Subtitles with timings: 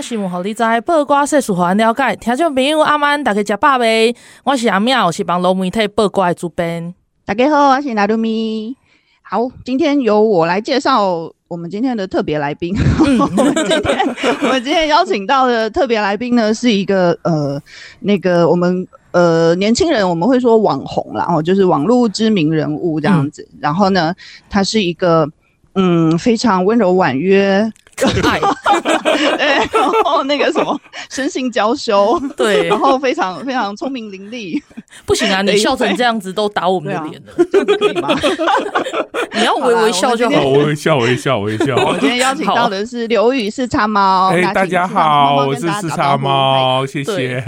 [0.00, 2.16] 新闻，互你知；报挂世事，互咱了解。
[2.16, 4.14] 听众朋友，阿曼，大家食饱未？
[4.44, 6.94] 我是阿妙，是帮老媒体报瓜的主编。
[7.26, 8.74] 大家好，我是拿鲁咪。
[9.20, 12.74] 好，今天由我来介绍我们今天的特别来宾。
[12.98, 17.60] 我们今天我们今天邀请到的特别来宾呢，是一个呃，
[18.00, 23.46] 那个我们呃年轻人我们会说网红啦，然后就是网络知名人物这样子。
[23.52, 24.14] 嗯、然后呢，
[24.48, 25.28] 他是一个
[25.74, 27.70] 嗯非常温柔婉约。
[27.96, 28.40] 可爱，
[29.36, 34.60] 对， 然后那个什么，生性娇羞，对，然后非常非常聪明伶俐。
[35.04, 37.32] 不行啊， 你笑成这样子都打我们的脸了，
[37.78, 38.08] 可以吗？
[39.32, 41.76] 你要微微笑就好，我微笑，微笑，微笑。
[41.76, 47.42] 我今天邀请到的是刘宇是叉猫，大家好，我是四叉猫，谢谢。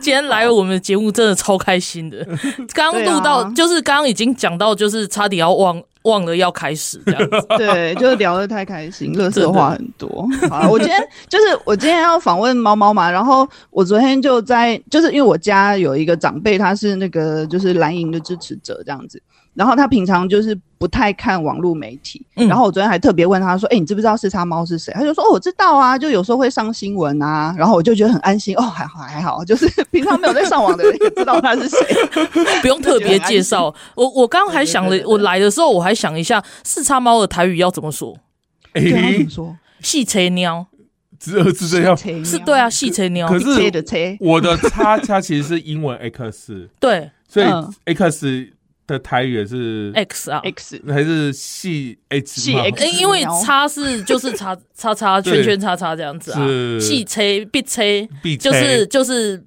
[0.00, 2.26] 今天来我们的节目真的超开心的，
[2.74, 5.82] 刚录到、啊、就是刚刚已经讲到，就是差点要忘。
[6.06, 10.26] 忘了要开始这样子， 对，就是聊得太开心，乐色话很多。
[10.48, 10.98] 好，我今天
[11.28, 19.22] 就是我今天要访问猫猫嘛，然后我昨天就在，就是因为我家有一个长辈，他是那个就是蓝营的支持者这样子。
[19.56, 31.78] 然后他平常就是不太看网络媒体，嗯、然后我昨天还特别问他说：“哎、欸，你知不知道四叉猫是谁？”他就说：“哦，我知道啊，就有时候会上新闻啊。”然后我就觉得很安心，哦，还好还好，就是 平常没有在上网的人也知道他是谁，
[32.60, 33.74] 不用特别介绍。
[33.96, 38.14] 我我刚刚还想了，我来的时候我还想一下四叉猫的台语要怎么说？
[38.74, 39.56] 哎、欸，怎么说？
[39.80, 40.66] 细车喵，
[41.18, 43.26] 是是这样，是对啊，细车喵。
[43.26, 43.46] 可是
[44.20, 47.46] 我的叉叉其实是英文 X，对，所以
[47.94, 48.52] X。
[48.86, 50.82] 的台语也是 X 啊，X。
[50.88, 56.40] 还是系 H 系 X，因为叉是就是叉 叉叉圈圈叉叉这样子啊，
[56.80, 57.20] 系车
[57.50, 57.82] 必车，
[58.40, 59.44] 就是就是。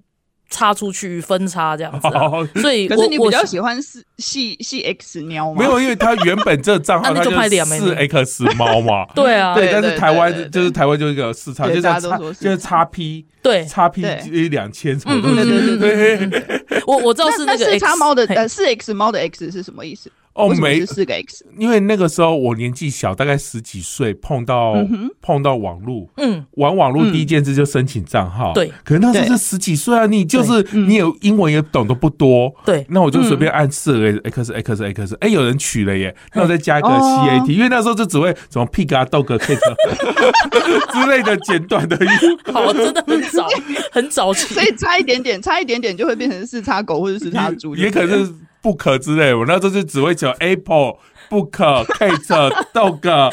[0.49, 2.21] 插出去分叉这样子、啊。
[2.21, 5.59] 哦，所以可是你比较喜欢是系系 X 喵吗？
[5.59, 7.31] 没有，因为它原本这个账号 它就
[7.65, 9.05] 四 X 猫嘛。
[9.15, 14.01] 对啊，对，但是台湾就是台湾就一个四叉，就是叉就是叉 P，对，叉 P
[14.31, 15.43] 一两千什么东西。
[15.43, 20.11] 对对对对， 我我知道是那个四叉猫的呃四 X 猫的 X 是什么意思？
[20.39, 28.73] 哦，没四个 X，因为那个时候我年纪小，大概十几岁，碰到、嗯、碰到网络，嗯，玩网络第一件事就申请账号，对、嗯。
[28.85, 32.85] 可是那时候是十几岁啊，你就是你有英文也懂得不多，对。
[32.89, 39.59] 那我就随便按四个 X X X，哎、欸，有人取了耶，那我再加一个 C A T，、哦、因为那时候就只会什么 pig 啊、dog、cat
[40.93, 42.11] 之类的简短的音，
[42.53, 43.47] 好，真的很早，
[43.91, 48.33] 很早期，所以差一点点，差一点点就会变成四叉狗或者四叉猪，也可能是。
[48.61, 50.95] Book 之类，我那时候就只会讲 apple
[51.29, 51.51] book
[51.97, 53.31] kate dog。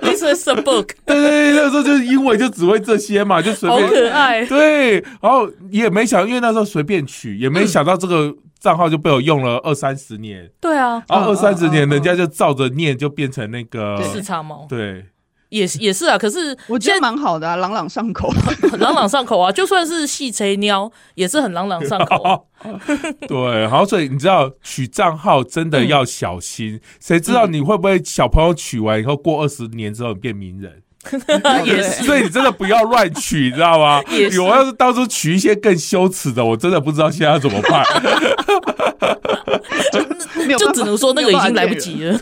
[0.00, 0.90] This is a book。
[1.06, 3.82] 对对对，那时候就是英文就只会这些嘛，就随便。
[3.82, 4.44] 好可爱。
[4.46, 10.50] 对，然后也没想，因为那时候随便取，也没想到这个账号就被我用了二三十年。
[10.60, 13.98] 对啊，然后二三十年，人家就照着念，就变成那个。
[14.68, 15.06] 对。
[15.52, 18.32] 也是也是啊，可是我觉得蛮好的啊，朗朗上口，
[18.80, 22.38] 朗朗上口啊，就算是细吹喵，也是很朗朗上口啊。
[23.28, 30.82] 对，然后所以你知道取账号真的要小心，谁、嗯、知道你会不会小朋友取完以后过二十年之后你变名人？
[31.66, 34.02] 也是，所以你真的不要乱取，你知道吗？
[34.08, 37.84] 也是，我要是当初取一些更羞耻的，我真的不知道现在要怎么办。
[40.48, 42.18] 就，就只能说那个 已经来不及了，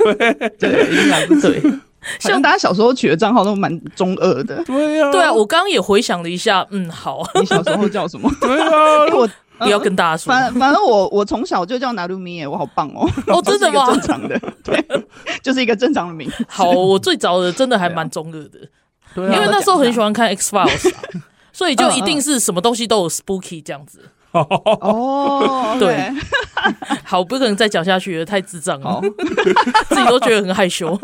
[0.58, 1.80] 对，已经来不及。
[2.18, 8.30] 像大家小时候取的账号都蛮中二的，对呀、啊，对啊，我刚刚也回想了一下，嗯，好， 你小时候叫什么？
[8.40, 13.84] 对啊，因 为我不要跟大家说，反反正我我从小就叫拿鲁咪耶，我好棒哦，哦，真的吗？
[13.86, 14.82] 正常的，对，
[15.42, 16.30] 就是一个正常的名。
[16.48, 18.58] 好，我最早的真的还蛮中二的，
[19.14, 21.00] 对、啊，因为那时候很喜欢看 X Files，、啊、
[21.52, 24.00] 所以就一定是什么东西都有 spooky 这样子。
[24.80, 26.10] 哦，对，
[27.04, 29.00] 好，不可能再讲下去了，太智障了，
[29.88, 30.98] 自己都觉得很害羞。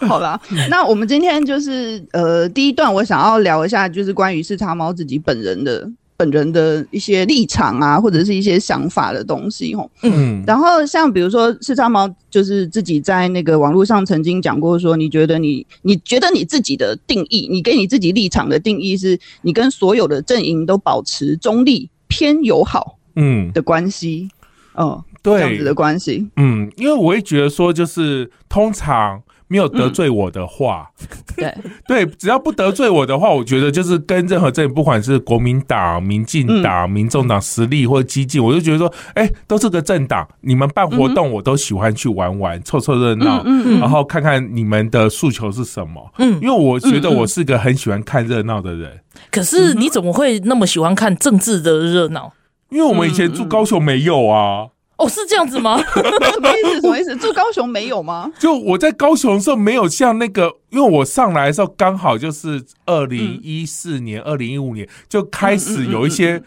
[0.00, 0.40] 好啦，
[0.70, 9.90] 那我们今天就是呃，第一段我想要聊一下，就是关于四叉猫自己本人的本人的一些立场啊，或者是一些想法的东西吼。
[10.02, 21.90] 嗯，然后像比如说四叉猫，就是自己在那个网络上曾经讲过说，你觉得你你觉得你自己的定义，你给你自己立场的定义是，你跟所有的阵营都保持中立。
[22.16, 24.30] 偏友好，嗯的关系，
[24.74, 26.26] 嗯，对这样子的关系。
[26.36, 29.22] 嗯，因为我会觉得说，就是通常。
[29.48, 30.90] 没有得罪我的话，
[31.36, 31.54] 对
[31.86, 43.44] 对，只要不得罪我的话，我觉得就是跟任何政，不管是国民党、民进党、民众党、实力或者激进，我就觉得说，哎，都是个政党，你们办活动，我都喜欢去玩玩，凑凑热闹，
[43.80, 46.12] 然后看看你们的诉求是什么。
[46.18, 49.00] 嗯，因为我觉得我是个很喜欢看热闹的人。
[49.30, 52.32] 可是你怎么会那么喜欢看政治的热闹？
[52.70, 54.66] 因为我们以前住高雄没有啊。
[54.96, 55.78] 哦，是这样子吗？
[55.84, 56.80] 什么意思？
[56.80, 57.14] 什么意思？
[57.16, 58.30] 住高雄没有吗？
[58.38, 66.42] 就我在高雄的时候，没有像那个，因为我上来的时候刚好就是二零一四年、二零一五年就开始有一些。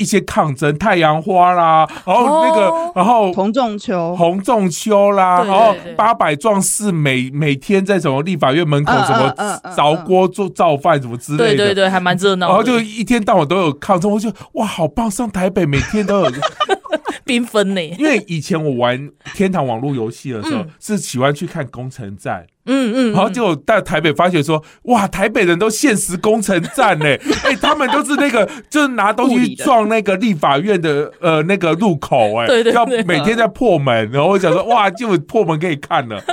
[0.00, 9.30] 一些抗争，太阳花啦，然后那个，哦、然后洪仲秋，洪仲秋啦，然后八百壮士每每天在什么立法院门口什么
[9.76, 12.48] 凿锅做造饭什么之类的，对对对，还蛮热闹。
[12.48, 15.10] 然后就一天到晚都有抗争，我就哇，好棒！
[15.10, 16.30] 上台北每天都有
[17.26, 17.84] 缤纷呢。
[17.98, 22.46] 因为以前我玩天堂网络游戏的时候，嗯、是喜欢去看攻城战。
[22.70, 27.04] 嗯嗯，然后结果到台北发觉说，哇，台北人都限时工程站呢，
[27.42, 36.22] 哎，他们都是那个，就是拿东西撞那个立法院的呃那个入口，哎，对对，要每天在破门，然后我想说，哇，就破门可以看了，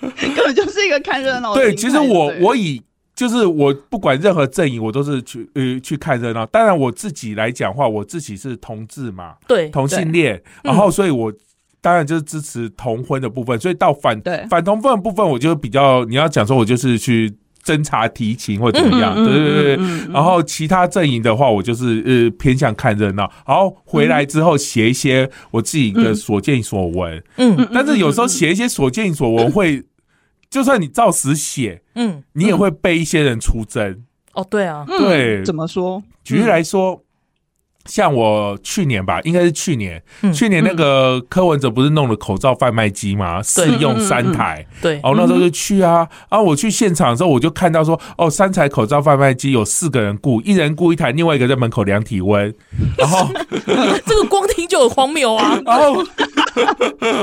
[0.00, 1.54] 根本就是一个看热闹。
[1.54, 2.80] 对，其实我我以
[3.16, 6.46] 就是我不管任何阵营，我都是去呃去看热闹。
[6.46, 11.32] 当然我自己来讲话，我自己是同志嘛，对，同性恋，然后所以我。
[11.82, 17.34] 当然就是支持同婚的部分，所以到反对反同婚的部分，我就比较你要讲说，我就是去
[17.64, 19.84] 侦查提琴或怎么样，对对对。
[20.12, 27.20] 然后其他阵营的话，我就是呃偏向看热闹，然后回来之后写一些我自己的所见所闻。
[27.36, 29.82] 嗯，但是有时候写一些所见所闻会，
[30.48, 34.04] 就算你照实写，嗯，你也会被一些人出征。
[34.34, 36.00] 哦，对啊，对，怎么说？
[36.22, 37.02] 举例来说。
[37.86, 43.42] 像我去年吧，应该是去年，嗯、去年那个柯文哲不是弄了口罩贩卖机吗？
[43.42, 52.54] 试、嗯、用三台，对，哦，那时候就去啊，然后我去现场的时候，我就看到说，哦，三台口罩贩卖机有四个人雇，一人雇一台，另外一个在门口量体温，
[52.96, 53.28] 然后
[54.06, 56.04] 这个光听就很荒谬啊， 然后，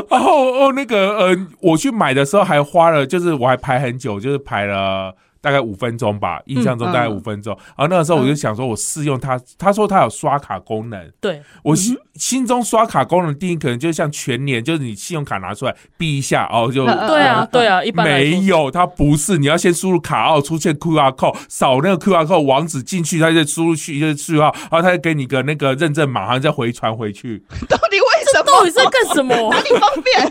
[0.09, 5.15] 然后哦，那个呃，我去买的时候还花了，就是我还排很久，就是排了。
[5.41, 7.55] 大概五分钟吧，印象中大概五分钟。
[7.77, 11.11] 然后那个时候我就想说，我试用它，他说他有刷卡功能。
[11.21, 27.41] 对，我心心中刷卡功能定义可能就像全年，就是你信用卡拿出来哔一下哦，就对啊对啊，一般没有，它不是，你要先输入卡号，出现 QR code，扫那个 QR code 网址进去，它就输入去一个序号，然后它就给你个那个认证码，然后再回传回去。
[27.69, 28.45] 到底为什么？
[28.45, 29.35] 到底是在干什么？
[29.51, 30.25] 哪里方便？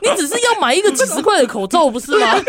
[0.00, 2.34] 你只是要买一个几十块的口罩，不是吗？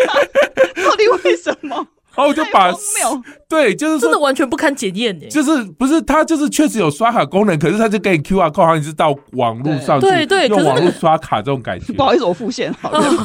[0.86, 1.86] 到底为什么？
[2.16, 2.72] 然后我就把
[3.48, 11.94] 对，就是真的完全不堪检验诶，就是不是他就是确实有刷卡功能，可是他就给你 QR code，好像你是到网络上去对对，用网络刷卡这种感觉。
[11.94, 13.02] 不好意思，我付现，好了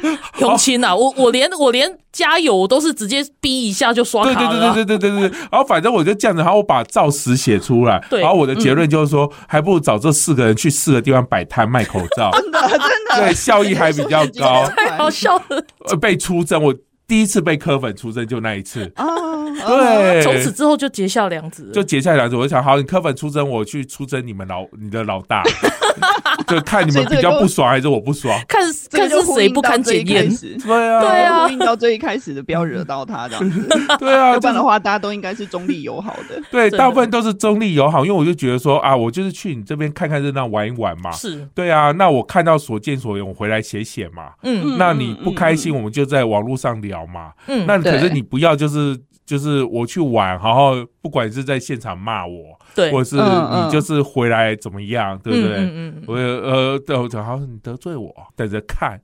[0.38, 4.36] 永清啊，我我连我连加油都是直接逼一下就刷卡了。
[4.36, 5.38] 对对对对对对对。
[5.50, 14.64] 然后反正我就这样子，然后我把照实写出来，然后我的结论就是说，还不如找这四个人去四个地方摆摊卖口罩，真的真的，对，效益还比较高。
[14.76, 16.72] 太好笑了，被出征我。
[17.08, 18.92] 第一次被磕粉出征就那一次。
[18.94, 19.06] 啊，
[19.66, 22.36] 对，从此之后就结下梁子，就结下梁子。
[22.36, 25.42] 我就想，好，你磕粉出征，我去出征你们老你的老大，
[26.46, 30.28] 就看你们比较不爽还是我不爽， 看看是谁不堪检验。
[30.64, 33.68] 对啊，对啊，呼应到最一开始的，不要惹到他这样子。
[33.98, 36.40] 对啊，要不然的话，大家都应该是中立友好的。
[36.50, 41.10] 对，大部分都是中立友好，因为我就觉得说啊，我就是去你这边看看热闹，玩一玩嘛。
[41.10, 44.30] 是，对啊，那我看到所见所闻，我回来写写嘛。
[44.42, 47.32] 嗯，那你不开心，我们就在网络上聊嘛。
[47.46, 47.78] 嗯，那。
[47.88, 48.94] 可是你不要就是
[49.28, 55.56] 就是我去玩，然后不管是在现场骂我，对，或者是你就是回来怎么样，嗯、对不对？
[55.58, 58.98] 嗯嗯、我呃，对，我好像你得罪我，等着看。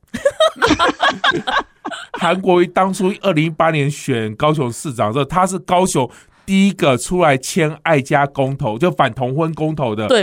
[2.19, 6.11] 韩国瑜当初二零一八年选高雄市长的时候，他是高雄
[6.47, 10.15] 第一个出来签爱家公投，就反同婚公投的候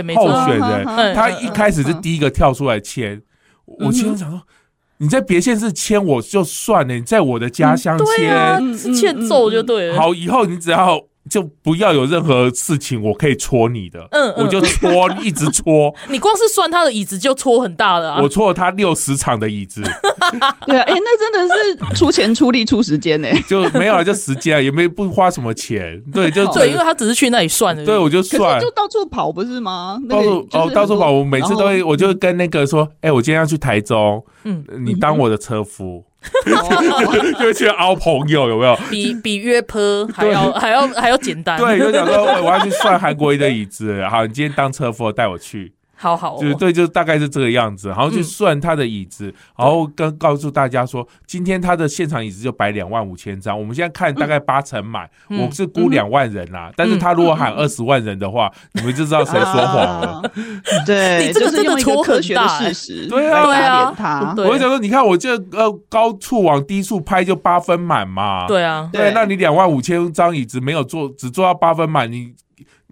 [0.46, 3.22] 选人，他一开始是第一个跳出来签。
[3.64, 4.42] 我经常想说。
[5.02, 9.96] 你在别县市签我就算了，你在我的家乡签，欠揍就对了。
[10.00, 11.02] 好，以后你只要。
[11.30, 15.94] 就不要有任何事情我可以戳你的，嗯，我就戳，一直戳。
[16.10, 18.20] 你光是算他的椅子就戳很大了啊！
[18.22, 19.82] 我戳了他六十场的椅子。
[20.66, 26.02] 对啊，哎，那真的是出钱出力出时间呢，就没有了，就时间也没不花什么钱。
[26.12, 27.84] 对，就对，因为他只是去那里算的。
[27.84, 29.98] 对，我就算，就到处跑不是吗？
[30.08, 36.04] 到处哦，到处跑，我每次都会，我就跟那个说，哎，我今天要去台中，嗯，你当我的车夫。
[37.38, 38.76] 就去凹朋友有没有？
[38.90, 41.58] 比比约坡还要还要还要简单。
[41.58, 45.72] 对，就讲说我要去算韩国瑜的椅子，好，你今天当车夫带我去。
[46.02, 60.22] 好好，就是对，就大概是这个样子，然后就算他的椅子，然后跟告诉大家说，今天他的现场椅子就摆两万五千张，我们现在看大概八成满，我是估两万人啦，但是他如果喊二十万人的话，你们就知道谁说谎了。
[60.84, 72.32] 对，你这个真的错科学的事实， 对啊，对啊，他，我就想说，你看我这呃高处往低处拍就八分满嘛，对啊，对，那你两万五千张椅子没有坐，只坐到八分满，你。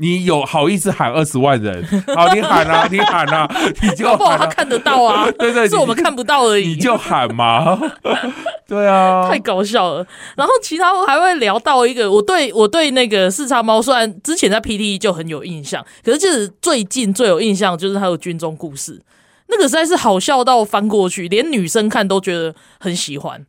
[0.00, 1.84] 你有好意思喊二十万人？
[2.16, 3.46] 好， 你喊啊，你喊啊，
[3.82, 6.68] 你就喊啊，不好他看得到啊， 对对，是我们看不到而已。
[6.68, 7.78] 你就喊嘛，
[8.66, 10.06] 对啊，太搞笑了。
[10.36, 19.02] 然后其他我还会聊到一个，我对我对那个四叉猫，虽然之前在 PTE 就很有印象，可是就是最近最有印象就是他的军中故事，
[19.48, 23.44] 那个实在是好笑到翻过去，连女生看都觉得很喜欢。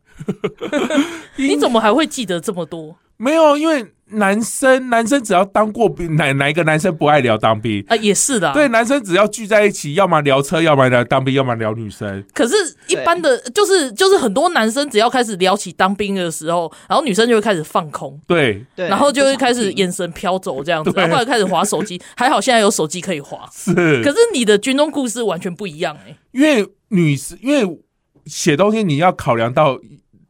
[1.38, 2.98] 你怎么还会记得这么多？
[3.16, 3.94] 没有，因为。
[4.12, 7.96] 男生，男生只要当过兵，哪哪一个男生不爱聊当兵啊？
[7.96, 8.52] 也是的。
[8.54, 12.24] 对，男生只要聚在一起，要么聊车，要么聊当兵，要么聊女生。
[12.34, 12.56] 可是，
[12.88, 22.02] 一般的就是就是很多男生只要开始聊起当兵的时候，然后女生就会开始放空，对，对然后就会开始眼神飘走这样子，然后开始划手机。
[22.16, 23.50] 还好现在有手机可以划。
[23.52, 23.74] 是。
[24.04, 27.80] 可是你的军中故事完全不一样哎、欸，因为女生，因为
[28.26, 29.80] 写东西你要考量到。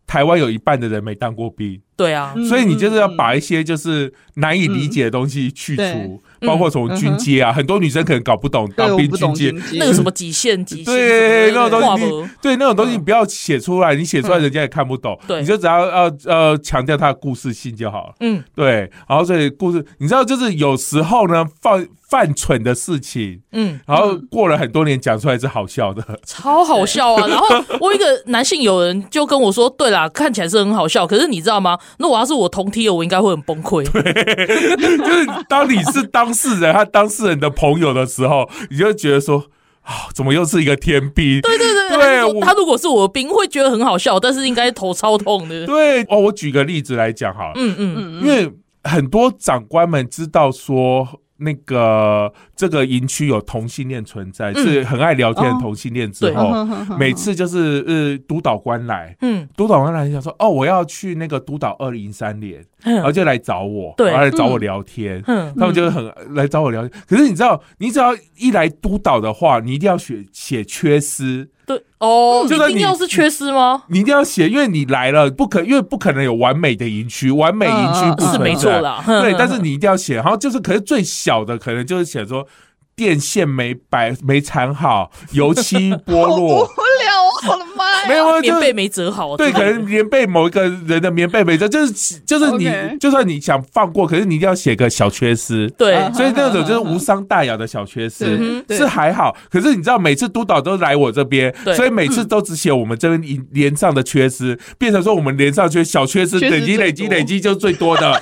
[0.08, 9.54] 台湾有一半的人没当过兵，对啊，所以你就是要把一些就是难以理解的东西去除，嗯、包括从军阶啊、嗯，很多女生可能搞不懂当兵军阶。
[9.74, 21.88] 那个什么极限极限，对那种东西，对那种东西你不要写出来，你写出来人家也看不懂，对、嗯，你就只要要呃强调它的故事性就好了，嗯，对，然后所以故事你知道就是有时候呢犯。
[22.12, 27.26] 犯蠢的事情，嗯，然后过了很多年讲出来是好笑的，超好笑啊！
[27.26, 27.48] 然后
[27.80, 31.80] 我一个男性友人就跟我说：“对啦，看起来是很好笑，可是你知道吗？
[32.00, 39.46] 那我要是我同梯的，我应该会很崩溃。”对，就是当你是当事人，他当事人的朋友的时候，你就觉得说
[39.82, 41.42] 啊，怎么又是一个天兵？
[41.42, 45.66] 对对对，对他，他如果是我的兵，会觉得很好笑，但是应该头超痛的。
[45.66, 48.52] 对哦，我举个例子来讲好了，嗯嗯嗯，因为
[48.84, 51.21] 很多长官们知道说。
[51.42, 56.12] 那个这个营区有同性恋存在，嗯，是很爱聊天的同性恋。
[56.12, 67.02] 之后，哦，每次就是呃督导官来，嗯，督导官来就想说，哦，我要去那个督导二零三连，嗯，然后就来找我，对，然后来找我聊天，嗯，他们就很来找我聊天。
[67.08, 71.50] 可是你知道，你只要一来督导的话，你一定要写写缺失。
[71.78, 73.84] 对哦，就一定要是缺失吗？
[73.88, 79.04] 你一定要写，因为你来了，不可，因为不可能有完美的营区，完美营区不、呃、是没错啦。
[79.06, 82.48] 对，但是你一定要写，然后就是，可是最小的可能就是写说。
[82.94, 86.68] 电线没摆没缠好，油漆 剥落，无
[87.02, 87.31] 聊啊！
[87.48, 89.36] 我的妈呀，没有，棉被没折好。
[89.38, 95.70] 对，可能棉被某一个人的棉被没折，就是就是你.就算你想放过，可是你一定要写个小缺失。
[95.78, 99.36] 对，所以那种就是无伤大雅的小缺失是还好。
[99.50, 108.22] 可是你知道，每次督导都来我这边，所以每次都只写我们这边连上的缺失，变成说我们连上缺小缺失累积累积累积就最多的。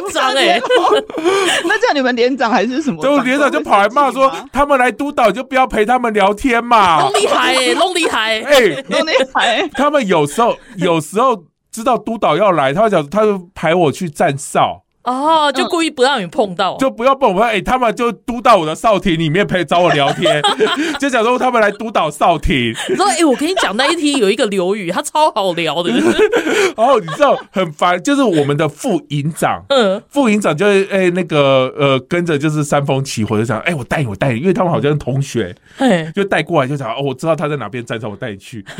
[0.00, 0.60] 夸张哎！
[1.64, 3.02] 那这样你们连长还是什么？
[3.02, 7.00] 就连长就跑来骂说，他们来督导就不要陪他们聊天嘛。
[7.00, 9.68] 弄厉害哎， 弄厉害哎，弄厉害！
[9.74, 14.82] 他们有时候有时候知道督导要来，他会讲，他就排我去站哨。
[15.06, 17.40] 哦，就故意不让你碰到，嗯、就不要碰我。
[17.40, 20.42] 哎、欸，他们就督到我的哨亭里面陪找我聊天，
[20.98, 22.74] 就讲说他们来督导哨亭。
[22.88, 25.90] 你说，哎、欸，我跟你讲，那一梯有一个刘宇，他超好聊的。
[25.90, 26.02] 然
[26.86, 38.64] 后你知道很烦，就是我们的副营长，嗯，副营长就是哎、欸、那个呃跟着就是煽风起火，就想哎、欸、我带你我带你，因为他们好像是同学，哎，就带过来就想哦，我知道他在哪边站哨，我带你去。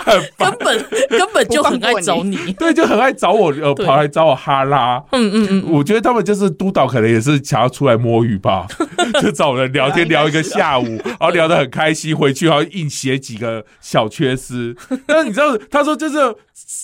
[0.00, 0.78] 很根本
[1.10, 5.49] 根本就很爱找你，对，就很爱找我，呃，跑来找我哈拉，嗯嗯。
[5.50, 8.66] 嗯，我觉得他们就是督导，可能也是想要出来摸鱼吧，
[9.20, 14.76] 就找人聊天聊一个下午，然后聊得很开心，回去然后硬写几个小缺失。
[15.06, 16.18] 但是你知道，他说就是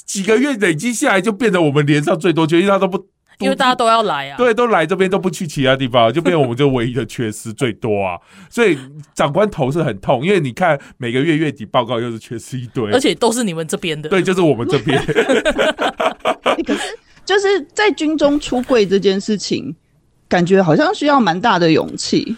[0.04, 3.06] 几个月累积下来，就变成我们连上最多缺，因为他都不，
[3.38, 8.18] 因为大家都要来啊，对，都来这边都不去其他地方，就变成我们就唯一的缺失最多啊。
[8.50, 8.76] 所以
[9.14, 15.00] 长官头是很痛，因为你看每个月月底报告又是缺失一堆，而且都是你们这边的，对，就是我们这边。
[16.66, 16.98] 可是。
[17.26, 19.74] 就是在军中出柜这件事情，
[20.28, 22.36] 感觉好像需要蛮大的勇气。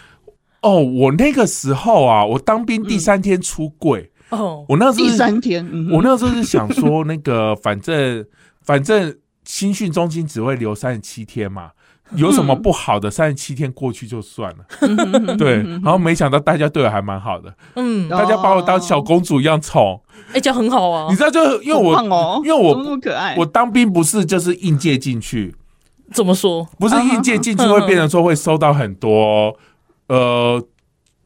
[0.62, 4.10] 哦，我那个时候啊，我当兵第三天出柜。
[4.30, 8.26] 哦、嗯，我那时候第三天，我那时候是想说，那个反正
[8.60, 11.70] 反正新训中心只会留三十七天嘛，
[12.14, 14.56] 有什么不好的，三十七天过去就算了。
[14.80, 20.00] 嗯、对，然后没想到大家对我还蛮好的，嗯，大家把我当小公主一样宠。
[20.28, 21.06] 哎、欸，这很好啊！
[21.10, 25.54] 你知道，就因为我，哦、因为我那么可爱，我当兵不是就是应届进去，
[26.12, 26.68] 怎么说？
[26.78, 29.56] 不是应届进去会变成说会收到很多
[30.08, 30.62] 呃。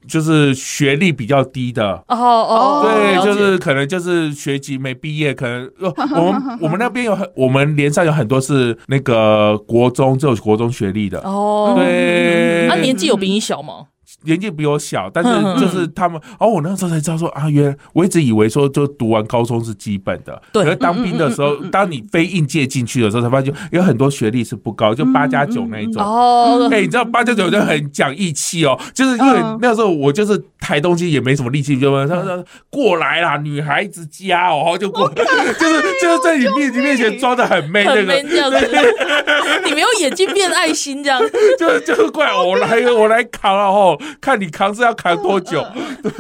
[0.09, 2.03] 就是学历比较低的。
[2.09, 11.21] 哦哦，对，就是可能就是学籍没毕业，可能我们 我们那边有很，我们连上有很多是那个国中，只有国中学历的。
[11.21, 13.87] 哦，对，他年纪有比你小吗？
[14.25, 20.63] 年纪比我小，但是就是他们，哦，我那时候才知道说啊，原来我一直以为说就读完高中是基本的，对。
[20.65, 26.03] 可是当兵的时候，当你非应届进去的时候，才发现有很多学历是不高，就八加九那一种。
[26.03, 26.69] 哦。
[26.71, 38.23] 哎，你知道八加九就很讲义气哦，就是因为那时候我就是抬东西也没什么力气，就问他说过来啦，女孩子家哦，就过， 就是就是在你面前面前装的很 man 那个，
[39.67, 41.21] 你没有眼睛变爱心这样，
[41.59, 44.01] 就就是怪我来我来扛然后。
[44.21, 45.65] 看你扛是要扛多久？
[46.03, 46.11] 对，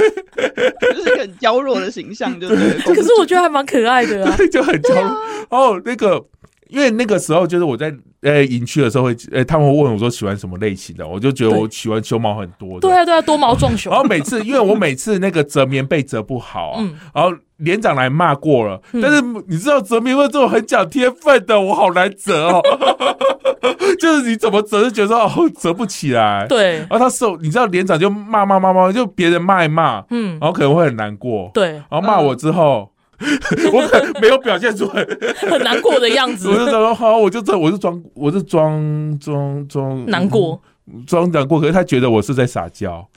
[0.94, 2.54] 就是很娇弱的形象，就是。
[2.80, 5.16] 可是我觉得还蛮可爱的啊， 就很娇弱。
[5.50, 6.24] 哦，那个，
[6.68, 12.80] 因为那个时候就是我在呃营区的时候会，呃，他们会问我说喜欢什么类型的，我就觉得我喜欢修毛很多的。
[12.80, 13.92] 对啊，对啊，多毛壮熊。
[13.92, 22.62] 然后每次，因为我每次那个折棉被折不好啊，然后连长来骂过了，但是你知道折棉被这种很讲天分的，我好难折哦。
[23.98, 32.90] 就是你怎么折就觉得说哦折不起来，对，然后他手你知道连长就骂骂骂骂，就别人骂一骂，嗯，然后可能会很难过，对，然后骂我之后，
[33.72, 35.06] 我可没有表现出很
[35.48, 40.60] 很难过的样子， 我就说好，我就这我就装我就装装装难过。
[41.06, 43.08] 装难过，可是他觉得我是在撒娇，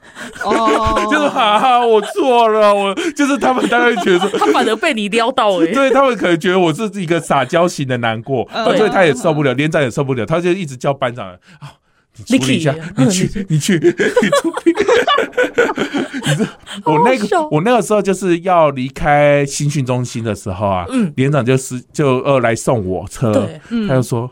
[0.44, 11.74] 哦， 就是哈哈，我错了，我就是他们大概觉得说， 他反而被你撩到哎， 对他们可能觉得我是一个撒娇型的难过，所以他也受不了，连长也受不了，他就一直叫班长啊，
[12.28, 14.74] 你处理一下，你去，你去，你处理。
[16.84, 23.48] 我那个我那个时候就是要离开新训中心的时候啊，嗯，连长就是就呃来送我车，
[23.88, 24.30] 他就说，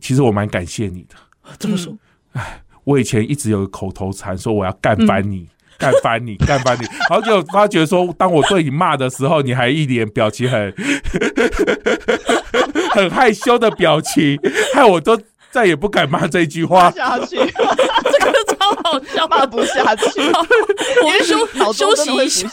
[0.00, 1.14] 其实我蛮感谢你的，
[1.58, 1.94] 这么说，
[2.32, 2.61] 哎。
[2.84, 5.46] 我以前一直有个口头禅，说我要干翻你，
[5.78, 10.74] 干、嗯、翻你，干翻你，然后就发觉说，当我对你骂的时候，你还一脸表情很
[12.90, 14.38] 很害羞的表情，
[14.74, 15.18] 害我都
[15.50, 17.36] 再也不敢骂这句话下去。
[18.12, 20.06] 这个超好笑，骂不下去。
[21.02, 22.48] 我们休休息一下，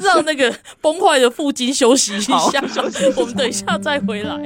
[0.00, 2.60] 让那个崩坏的腹肌休息一下。
[2.68, 4.36] 休息，我们等一下再回来。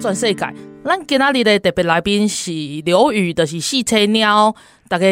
[0.00, 2.50] 全世界，咱今仔日的特别来宾是
[2.86, 4.54] 刘宇，就是四车鸟。
[4.88, 5.06] 大家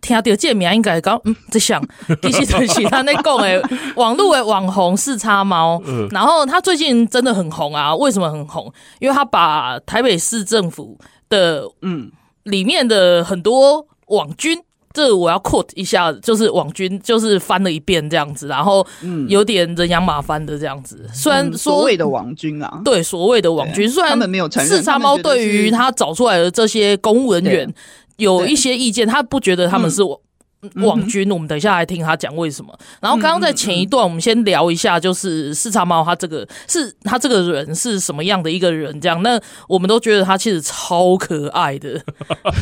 [0.00, 1.80] 听到这名应该讲，嗯，这像
[2.20, 3.62] 其实就是他在讲的
[3.94, 5.80] 网络的网红四叉猫。
[6.10, 7.94] 然后他最近真的很红啊！
[7.94, 8.72] 为什么很红？
[8.98, 12.10] 因为他把台北市政府的嗯
[12.42, 14.60] 里面的很多网军。
[14.92, 18.86] 这我要 quote 一下，就是网军就是翻了一遍这样子，然后
[19.28, 21.06] 有点人仰马翻的这样子。
[21.12, 27.72] 虽然说所谓的网军啊，对所谓的网军，虽然他们没有承认，四叉猫对于他找出来的这些公务人员
[28.16, 30.20] 有一些意见，他不觉得他们是我。
[30.76, 32.72] 网军，我们等一下来听他讲为什么。
[33.00, 39.00] 然后刚刚在前一段，我们先聊一下，就是四叉猫他这个是他这个人是什么样的一个人？
[39.00, 42.00] 这样，那我们都觉得他其实超可爱的，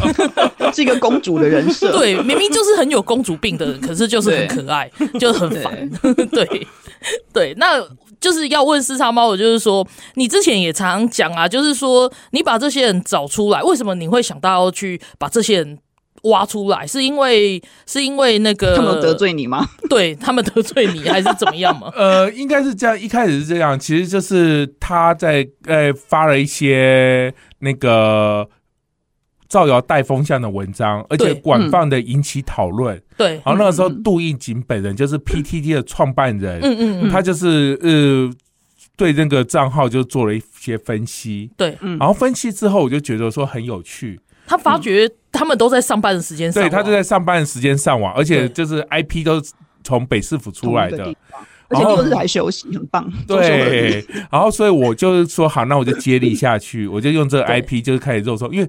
[0.73, 1.93] 是一个公主的人设。
[1.93, 5.91] 对，明明就是很有公主病的人，可是就是很可爱，就很烦。
[6.31, 6.67] 对
[7.35, 7.87] 对，那
[8.19, 15.79] 就是要问四叉猫，我就是说，你之前也常常讲啊，就是说你把这些人找出来，为什么你会想到要去把这些人？
[16.25, 19.67] 挖出来是因为是因为那个他们得罪你吗？
[19.89, 21.91] 对他们得罪你还是怎么样吗？
[21.97, 28.49] 呃，应该是这样，一开始是这样，其实就是他在呃发了一些那个
[29.49, 33.01] 造谣带风向的文章，而且广泛的引起讨论。
[33.17, 38.31] 对，然后那个时候杜应景本人就是 PTT 的创办人，嗯嗯嗯，他就是呃
[38.97, 41.51] 对那个账号就做了一些分析。
[41.57, 44.21] 对，然后分析之后我就觉得说很有趣。
[44.51, 49.41] 他发觉他们都在上班的时间上，对他就在上班的时间上网，而且就是 IP 都
[49.85, 51.05] 从北市府出来的，
[51.69, 53.09] 而且六日还休息，很棒。
[53.29, 58.69] 对，然后所以我就是说好，那我就接力下去， 我就用这个 IP 就是开始肉搜，因为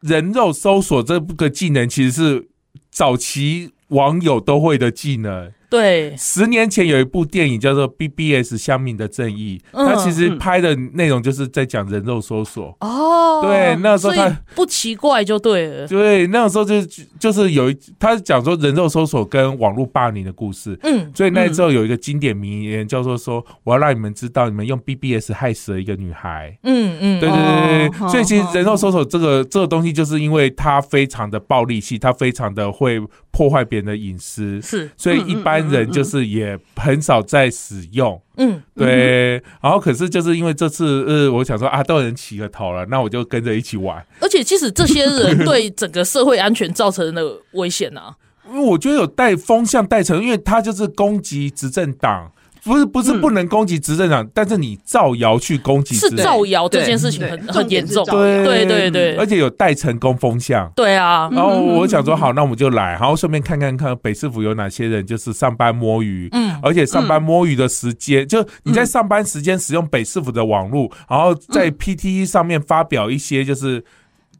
[0.00, 2.48] 人肉搜索这个技能其实是
[2.90, 5.50] 早期网友都会的技能。
[5.68, 12.76] 对，十年前有一部电影叫做《BBS 乡民的正义》，它其实拍的内容就是在讲人肉搜索。
[12.80, 15.88] 哦，对，那时候他不奇怪就对了。
[15.88, 16.74] 对，那个时候就
[17.18, 20.78] 就是有一，他讲说人肉搜索跟网络霸凌的故事。
[20.84, 28.08] 嗯，所以那时候有一个经典名言叫做说：“我要让你们知道，你们用 BBS 害死了一个女孩。”嗯嗯，对对对对。
[28.08, 33.00] 所以其实人肉搜索这个这个东西，就是因为它非常的暴力性，它非常的会
[33.32, 34.62] 破坏别人的隐私。
[34.62, 35.55] 是，所以一般。
[35.58, 44.04] 人就是也很少在使用，嗯，对，然后可是就是因为这次，呃，我想说啊，都有人起个头了，那我就跟着一起玩。
[44.20, 48.14] 而且即使这些人对整个社会安全造成的危险啊，
[48.48, 52.32] 因为我觉得有带风向带成，因为他就是攻击执政党。
[52.66, 61.30] 不是不是不能攻击执政党，嗯、但是你造谣去攻击是造谣这件事情很很严重，对对对对，而且有带成功风向，对啊。
[61.32, 73.84] 然后我想说好，那我们就来，然后顺便看看看北市府有哪些人就是上班摸鱼，嗯，而且上班摸鱼的时间，嗯、就你在上班时间使用北市府的网络，然后在 PTT 上面发表一些就是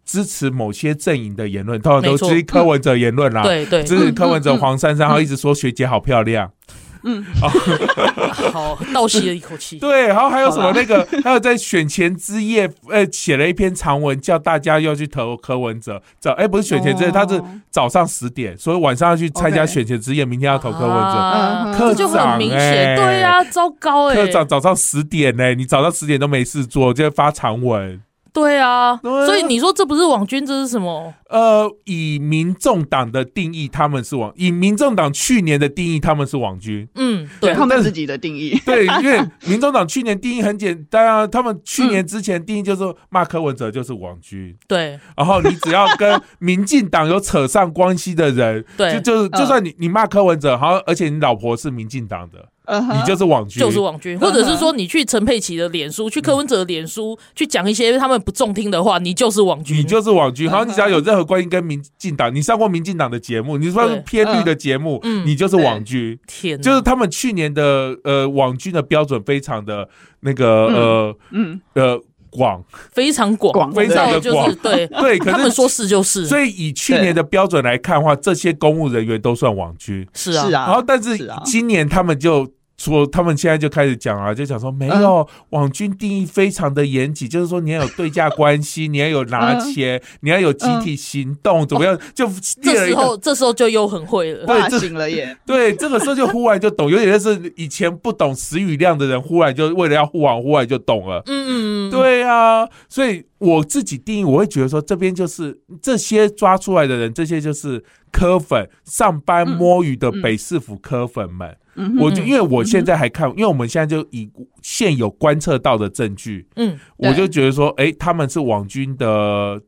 [0.05, 6.51] 支持某些阵营的言论，通常都是柯文哲言论啦，对对，支持柯文哲黄珊珊，然后一直说学姐好漂亮。
[6.69, 6.75] 嗯，
[8.53, 9.79] 好，倒吸了一口气。
[9.81, 16.03] 对，然后还有什么那个，还有在选前之夜，呃，写了一篇长文，叫大家要去投柯文哲。
[16.19, 17.41] 早，哎，不是选前之夜，他是
[17.71, 21.79] 早上十点，所以晚上要去参加选前之夜，明天要投柯文哲。
[21.79, 28.01] 科长，哎，对呀，糟糕，哎，科长早上十点，呢，你早上十点都没事做，就发长文。
[28.33, 31.15] 对啊，所以你说这不是网军，这是什么？
[31.29, 36.89] 呃，以民众党的定义，他们是网；以民众党去年的定义，他们是网军。
[36.95, 38.57] 嗯，对，他们自己的定义。
[38.65, 44.57] 对，因为民众党去年定义很简单啊，他们去年之前定义就是骂柯文哲就是网军。
[44.69, 52.51] 对，然后你只要跟民进党有扯上关系的人，对，就就是就算你你骂柯文哲，好，而且你老婆是民进党的。
[52.69, 60.51] 你就是网军，就是网军，或者是说你去陈佩琪的脸书，去柯文哲的脸书，去讲一些他们不中听的话，你就是网军，你就是网军。
[60.51, 66.19] 好，你只要有任何关系跟民进党，你上过民进党的节目，你说是偏绿的节目，你就是网军。
[66.27, 69.89] 天，就是他们去年的呃网军的标准非常的
[70.21, 71.99] 那个呃嗯呃
[72.31, 75.19] 广，非常广，非常的广，对对。
[75.25, 80.07] 他们说是就是，所以以去年的标准来看的话，这些公务人员都算网军。
[80.13, 82.47] 是啊，然后但是今年他们就。
[82.77, 91.99] 说他们现在就开始讲啊，就讲说没有网军定义非常的严谨，就是说你要有对价关系，你要有拿钱，你要有集体行动，怎么样？
[92.15, 92.29] 就
[92.63, 95.37] 这时候这时候就又很会了，对，醒了耶。
[95.47, 101.23] 对，这个时候就忽然就懂，有点像是以前不懂词语量的人，忽然就为了要护网，忽然就懂了。
[101.27, 111.57] 嗯嗯，对啊，所以我自己定义，我会觉得说这边就是这些抓出来的人，这些就是科粉上班摸鱼的北市府科粉们。
[111.99, 114.31] 我就因为我现在还看，因为我们现在就以
[114.63, 119.61] 现有观测到的证据，嗯，我就觉得说，哎，他们是网军的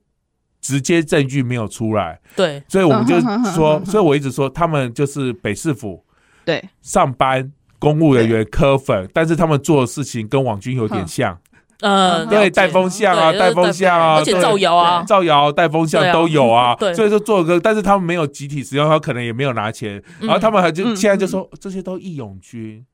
[0.60, 3.20] 直接证据没有出来，对，所以我们就
[3.52, 6.04] 说，所以我一直说他们就是北市府
[6.44, 6.62] 对。
[6.82, 11.38] 上班公务人员科粉，但是他们做的事情跟网军有点像。
[11.80, 16.74] 呃，对，带风向啊，带风向啊，而且造谣啊，造谣、带风向都有啊。
[16.74, 22.84] 对，所以说做个，但是他们没有集体使用，他可能也没有拿钱，然后他们还就现在就说这些都义勇军，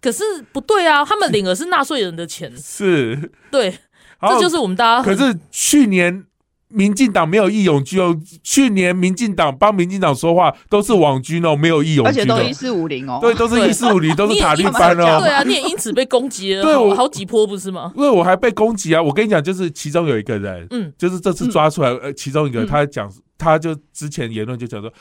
[0.00, 0.22] 可是
[0.52, 3.78] 不对啊，他们领的是纳税人的钱，是，对，
[4.20, 5.02] 这就是我们大家。
[5.02, 6.24] 可是去年。
[6.68, 17.92] 民进党没有义勇军哦，去年民进党帮民进党说话都是网军哦，没有义勇军，而且都一四五零哦，对，都是一四五零， 都是塔利班哦，对啊，你也因此被攻击了，对，我好几波不是吗？
[17.94, 24.92] 因为我还被攻击啊，我跟你讲，就是其中有一个人，嗯，就是这次抓出来，呃，其中一个他讲，他就之前言论就讲说，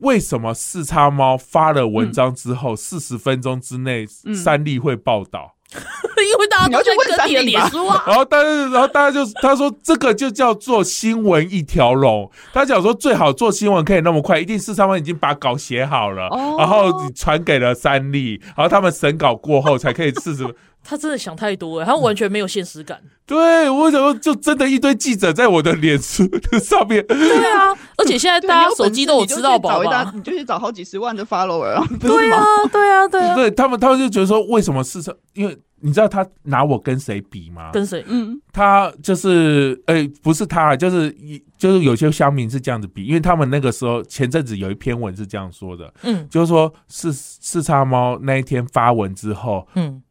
[0.00, 5.55] 为什么四叉猫发了文章之后，四十分钟之内三立会报道？
[6.26, 12.30] 因为大家都在跟你的脸书啊，然后大家，然后大家就他说这个就叫做新闻一条龙。
[12.52, 20.46] 他讲说最好做新闻可以那么快，一定是他们已经把稿写好了，然后传给了三立，然后他们审稿过后才可以试试。
[20.88, 23.00] 他真的想太多哎，他完全没有现实感。
[23.26, 26.22] 对，我想说，就真的一堆记者在我的脸书
[26.62, 27.04] 上面。
[27.08, 30.12] 对啊，而且现在 大家手机都有吃到饱吧？
[30.14, 31.84] 你就去找好几十万的 follower 啊！
[32.00, 33.34] 对啊，对啊，对啊。
[33.34, 35.12] 对他们，他们就觉得说，为什么市场？
[35.34, 37.70] 因为你知道他拿我跟谁比吗？
[37.72, 38.04] 跟谁？
[38.08, 41.14] 嗯，他就是，哎、欸，不是他，就是
[41.58, 50.02] 就是有些乡民是这样子比，因为他们那个时候前阵子有一篇文是这样说的，嗯，就是说四四叉猫那一天发文之后，嗯。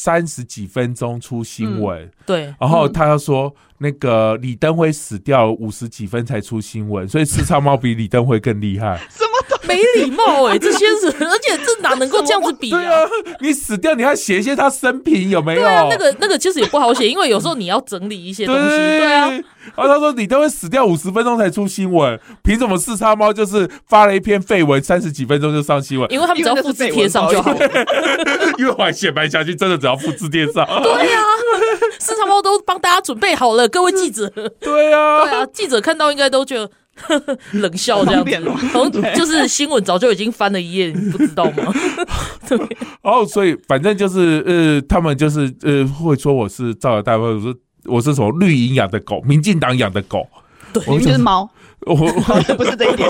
[0.00, 8.98] 三十几分钟出新闻，嗯，对，然后他又说那个李登辉死掉五十几分才出新闻，所以四叉猫比李登辉更厉害。
[9.66, 12.78] 没礼貌哎，欸，这些人，而且这哪能够这样子比啊？
[12.78, 13.08] 对啊，
[13.40, 15.62] 你死掉你还写一些他生平有没有？
[15.62, 19.30] 对啊，那个那个其实也不好写，因为有时候你要整理一些东西，对，对啊。
[19.76, 26.10] 然后他说：“你都会死掉五十分钟才出新闻，凭什么四叉猫就是发了一篇废文，三十几分钟就上新闻？
[26.10, 27.58] 因为他们只要复制贴上就好了。
[28.56, 30.64] 因为 还写白下去，真的只要复制贴上。
[30.82, 31.28] 对呀、啊，
[31.98, 34.26] 四叉猫都帮大家准备好了，各位记者。
[34.58, 36.70] 对啊，对啊，记者看到应该都觉得
[37.52, 41.72] 冷笑这样子， 好像就是新闻早就已经翻了一页，你不知道吗？
[42.48, 42.58] 对。
[43.02, 50.28] 然后所以反正就是呃，他们就是呃，会说我是造谣大，会，我说。”我是什么绿营养的狗，民进党养的狗，
[50.74, 51.48] 对，我就是猫。
[51.86, 53.08] 我不是这一点。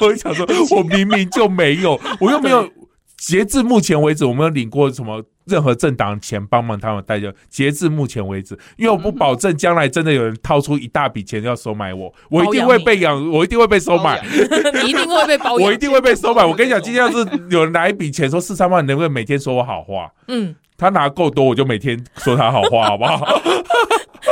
[0.00, 0.44] 我想说，
[0.76, 2.68] 我明明就没有，我又没有。
[3.16, 7.20] 截至目前为止，我没有领过什么任何政党钱帮忙他们带。
[7.20, 14.20] 就截至目前为止，因为我不保证将来真的有人掏出一大笔钱要收买我，我一定会被养， 我一定会被收买。
[14.82, 16.44] 你一定会被包养，我一定会被收买。
[16.46, 20.10] 我跟你讲，今天要是有人拿一笔钱说四三万，你能不能每天说我好话？
[20.28, 20.54] 嗯。
[20.76, 23.40] 他拿够多，我就每天说他好话，好不好？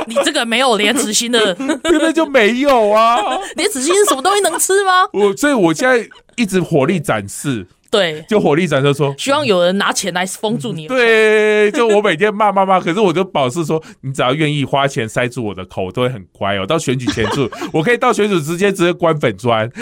[0.09, 3.21] 你这个没有廉耻心的，根本就没有啊！
[3.55, 5.07] 廉耻心是什么东西能吃吗？
[5.13, 10.89] 我所以，我现在一直火力展示，对， 就火力展示说，希望有人拿钱来封住你。
[10.89, 16.67] 对，就我每天骂骂骂，可是我就保持说，你只要愿意花钱塞住我的口，我都会很乖哦。
[16.67, 19.71] 到选举前住， 我可以到选举直接直接关粉砖。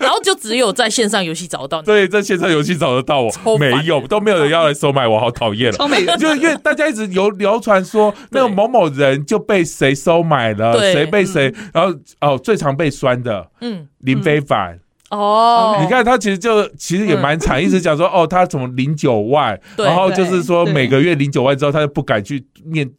[0.00, 5.76] 然后就只有在线上游戏找得到你，对，在线上游戏找得到我，没有，都没有人要来收买我，好讨厌了。
[5.76, 14.78] 超美的，就因为大家一直有流传说那个某某人就被谁收买了，谁被谁，然后哦，最常被酸的，嗯，林非凡
[15.10, 22.90] 哦，你看他其实就其实也蛮惨，一直讲说哦，他怎么领九万，然后就是说每个月零九万之后，他就不敢去面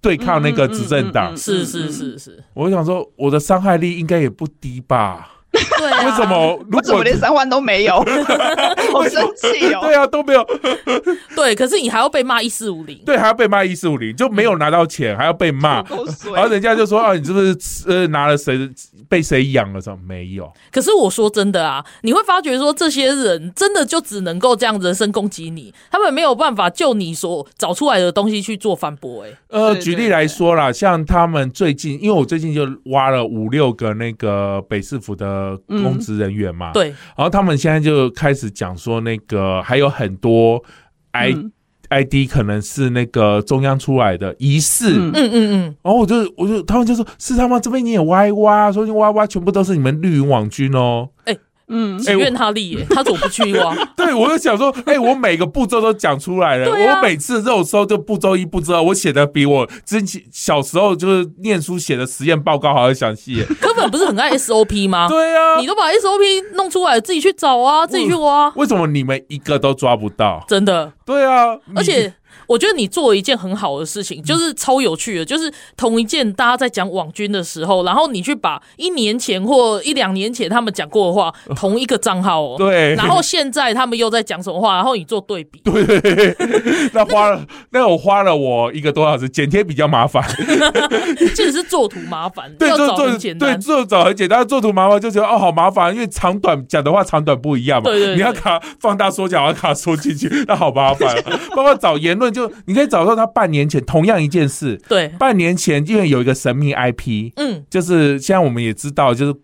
[0.00, 5.37] 对抗那个执政党，是是是是，我想说我的伤害力应该也不低吧。
[5.78, 6.58] 对、啊，为什么？
[6.70, 7.96] 如果连三万都没有，
[8.92, 9.80] 好生气哦！
[9.82, 10.46] 对啊，都没有。
[11.34, 15.82] 对，可是你还要被骂一四五零，对，还要被骂一四五零，就没有拿到钱，还要被骂，
[16.34, 18.68] 然后人家就说啊，你是不是呃拿了谁
[19.08, 19.80] 被谁养了？
[19.80, 20.50] 什么没有？
[20.70, 29.24] 可是我说真的啊，你会发觉说这些人真的就只能够这样人身攻击你，他们没有办法就你所找出来的东西去做反驳。
[29.24, 35.47] 哎，呃，举例来说啦，像他们最近，因为我最近就挖了五六个那个北市府的。
[35.50, 40.62] 呃，公职人员嘛，嗯，对，然后他们现在就开始讲说，那个还有很多
[41.12, 41.52] I、嗯、
[41.90, 45.12] ID 可能是那个中央出来的疑似，嗯。
[45.14, 53.74] 嗯嗯，然后我就我就他们就说，是他们这边你也挖一挖，说你歪歪全部都是你们绿营网军哦，欸嗯，祈愿他立耶， 他怎么不去挖？
[53.96, 63.44] 对，我就想说，哎、欸，我每个步骤都讲出来了，啊、我每次肉搜就步骤一步骤二，我写的比我之前小时候就是念书写的实验报告还要详细。
[63.60, 65.08] 根本不是很爱 SOP 吗？
[65.08, 68.48] 对啊，你都把 SOP 弄出来，自己去找啊，自己去挖。
[68.56, 70.44] 为什么你们一个都抓不到？
[70.48, 70.92] 真的？
[71.04, 72.12] 对啊，而且。
[72.46, 86.36] 我觉得你做了一件很好的事情，就是超有趣的，就是同一件大家在讲网军的时候，然后你去把一年前或一两年前他们讲过的话， 同一个账号哦，对，然后现在他们又在讲什么话，然后你做对比，对，
[86.94, 90.24] 那花了，那我花了我一个多小时剪贴比较麻烦，
[91.34, 101.14] 其实是做图麻烦，对，做做很简单，对，做找很简单，做图麻烦就觉得哦好麻烦，因为长短讲的话长短不一样嘛，对，对对，你要卡放大缩小，要卡缩进去，那好麻烦，
[101.54, 102.27] 包括找言论。
[102.30, 109.34] 就你可以找到他半年前同样一件事，对，半年前因为有一个神秘 IP，嗯，就是现在我们也知道，就是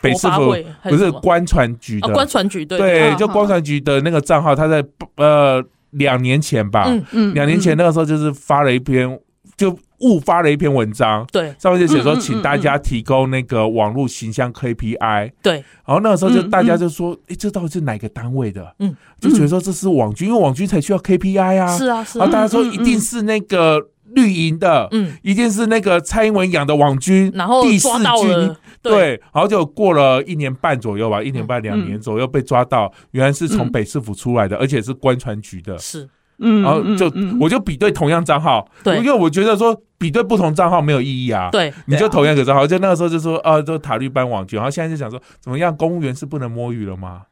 [0.00, 0.54] 北市府
[0.84, 2.78] 不是官船局的官船局，对。
[2.78, 4.84] 对，就官船局的那个账号，他在
[5.16, 9.18] 呃两年前吧，嗯嗯，两年前那个时候就是发了一篇，
[9.56, 15.54] 就误发了一篇文章，对，上面就写说，请大家提供那个网络形象 KPI，对，
[15.86, 18.74] 然后那个时候就大家就说，哎，这到底是哪个单位的？
[18.80, 18.96] 嗯。
[19.20, 21.78] 就觉得说这是网军，因为网军才需要 KPI 啊。
[21.78, 22.24] 是啊，是啊。
[22.24, 29.10] 然后大家说一定是那个绿营的，嗯，一定是那个蔡英文养的网军，然后第四军，对。
[29.32, 35.78] 然后就过了一年半左右吧，一年半两年左右被抓到，原来是从北市府出来的，而且是官船局的。
[35.78, 36.08] 是，
[36.42, 36.62] 嗯。
[36.62, 41.48] 然后就我就比对同样账号，对，因为我觉得说比对不同账号没有意义啊。
[41.50, 47.22] 对，你就同样一个账号，就那个时候就说啊，就塔利班网军，然后现在就想说怎么样，公务员是不能摸鱼了吗？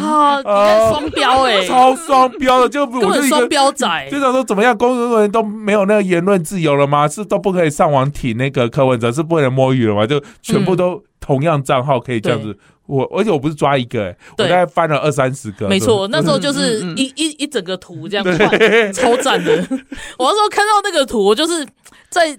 [0.00, 3.86] 啊，双标哎，超双标的，就根本双标仔。
[4.10, 7.06] 就想说怎么样，工作人员都没有那个言论自由了吗？
[7.06, 10.06] 是都不可以上网挺那个柯文哲，是不能摸鱼了吗？
[10.06, 12.58] 就全部都同样账号可以这样子。
[12.86, 15.68] 我而且我不是抓一个哎，我大概翻了二三十个。
[15.68, 19.52] 没错，那时候就是一一一整个图这样看，超赞的。
[20.18, 21.66] 我那时候看到那个图，我就是
[22.08, 22.38] 在。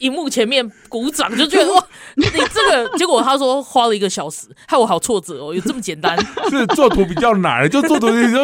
[0.00, 1.82] 荧幕前面鼓掌，就觉得哇，
[2.16, 6.14] 你这个结果他说花了一个小时，害我好挫折哦，有这么简单？
[6.50, 8.38] 是做图比较难，就做图你就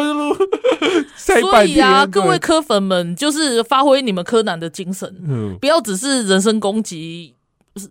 [1.15, 7.32] 所以啊，各位柯粉们，就是发挥你们柯南的精神，嗯，不要只是人身攻击。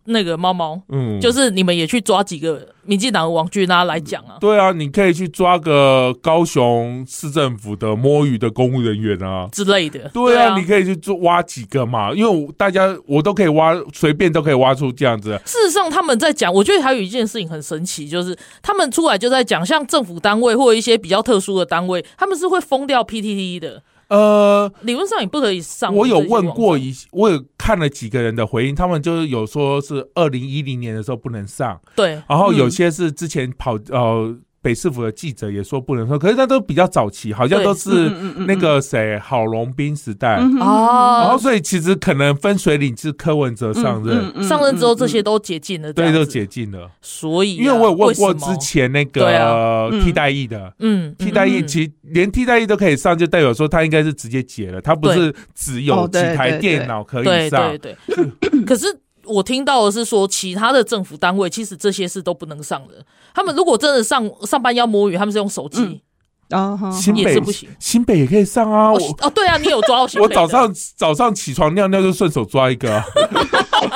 [0.05, 4.37] 那个猫猫，嗯，就是你们也去抓几个民进党的网军啊来讲啊。
[4.40, 10.09] 对啊，你可以去抓个高雄市政府的摸鱼的公务人员啊之类的。
[10.11, 15.31] 对啊，你可以去做挖几个嘛，因为大家我都可以挖，随便都可以挖出这样子。
[15.45, 23.83] 事实上，他们在讲，我觉得还有一件事情很神奇，就是他们出来就在讲，像政府单位或一些比较特殊的单位，他们是会封掉 PTT 的。
[24.12, 25.94] 呃，理论上也不可以上。
[25.94, 34.37] 我有问过一，我有看了几个人的回应，他们就是有说是二零一零年的时候不能上，对，然后有些是之前跑、嗯、呃。
[34.62, 38.09] 北市府的记者也说不能说，可是那都比较早期，好像都是
[38.46, 40.37] 那个谁郝龙斌时代。
[40.37, 46.88] 哦，然后所以其实可能分水岭是柯文哲上任，上任之后这些都解禁了，对，都解禁了。
[47.01, 57.96] 所以，因为我有问过之前那个替代役的，嗯，替代役其实连替代役都可以上，就代表说他应该是直接解了，他不是只有几台电脑可以上，对对。
[58.64, 58.87] 可是。
[59.24, 62.94] 我听到的是说，其他的政府单位其实这些事都不能上的。
[63.35, 66.02] 他们如果真的上上班要摸鱼，他们是用手机
[66.50, 66.78] 啊，
[67.14, 67.68] 也是不行。
[67.78, 68.92] 新北也可以上啊。
[68.92, 70.26] 我哦，对啊，你有抓到新北？
[70.26, 73.02] 我早上早上起床尿尿就顺手抓一个，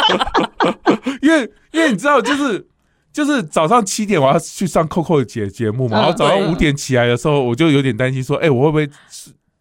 [1.20, 2.66] 因为因为你知道，就是
[3.12, 8.88] 就是早上七点我要去上 Coco 的节节目嘛，然后早上五点起来的时候，我就有点担心说，哎，我会不会？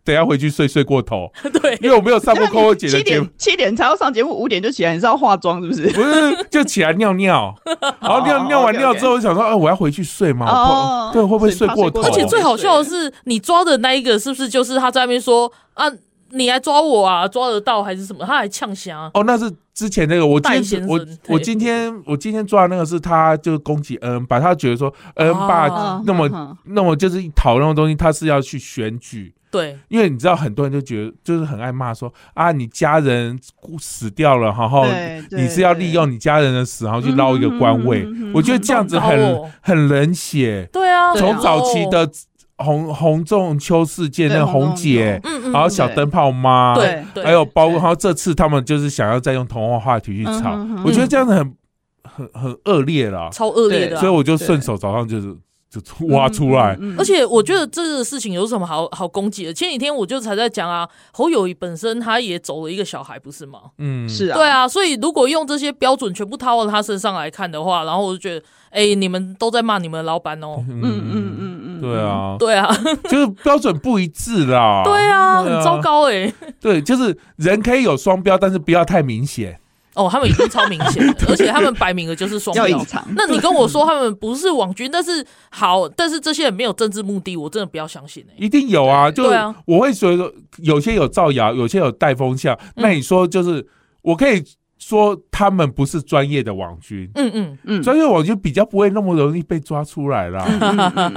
[0.05, 1.29] 等下回去睡睡过头，
[1.61, 5.89] 对，因为我没有上过 Coco 姐的节目，七点才要上节目，五点就起来，你是要化妆是不是？
[5.91, 7.53] 不是，就起来尿尿，
[7.99, 12.03] 然后尿尿完尿之后，我想说，哎，我要回去睡嘛，哦，对，会不会睡过头？
[12.03, 15.85] 而且最好笑的是，你抓的那一个是不是就是他在那边说啊，
[16.29, 18.23] 你来抓我啊，抓得到还是什么？
[18.23, 18.95] 他还呛声。
[19.15, 29.33] 哦，那是之前那个，我今天我我今天我今天抓的那个是他，就攻击恩，把他觉得说恩爸那么那么就是讨论的东西，他是要去选举。
[29.55, 33.39] 对，因为你知道，很多人就觉得就是很爱骂说啊，你家人
[33.79, 34.85] 死掉了，然后
[35.31, 38.05] 你是要利用你家人的死，然后去捞一个官位。
[38.33, 40.67] 我觉得这样子很很冷血。
[40.73, 42.09] 对啊，从早期的
[42.57, 45.21] 洪洪仲秋事件，那个洪姐，
[45.53, 51.55] 然后小灯泡妈，对，还有包括，然后这次他们就是想要再用童话话题去吵，我觉得这样子很
[52.03, 53.95] 很很恶劣了，超恶劣的。
[53.95, 55.33] 所以我就顺手早上就是。
[55.81, 59.53] 就挖出来，而且我觉得这个事情有什么好好攻击的？
[59.53, 63.59] 前几天我就才在讲啊，侯友宜本身他也走了一个小孩，不是吗？
[63.77, 72.69] 嗯，是啊，对啊，所以如果用这些标准全部套到他身上来看的话，然后我就觉得，哎，你们都在骂你们的老板哦， 嗯嗯嗯嗯，对啊，对啊，
[73.09, 79.59] 就是标准不一致啦，对啊，很糟糕哎，对，就是人可以有双标，但是不要太明显。
[79.95, 82.85] 哦，他们已经超明显， 而且他们摆明了就是双标。
[83.15, 89.23] 那你跟我说他们不是网军，但是好，但是这些人没有政治目的，我真的不要相信、欸、一定有啊，就
[89.65, 92.57] 我会觉得，有些有造谣，有些有带风向。
[92.75, 93.65] 那你说，就是
[94.01, 94.43] 我可以
[94.77, 100.45] 说他们不是专业的网军，嗯嗯嗯，专业网军比较不会那么容易被抓出来啦。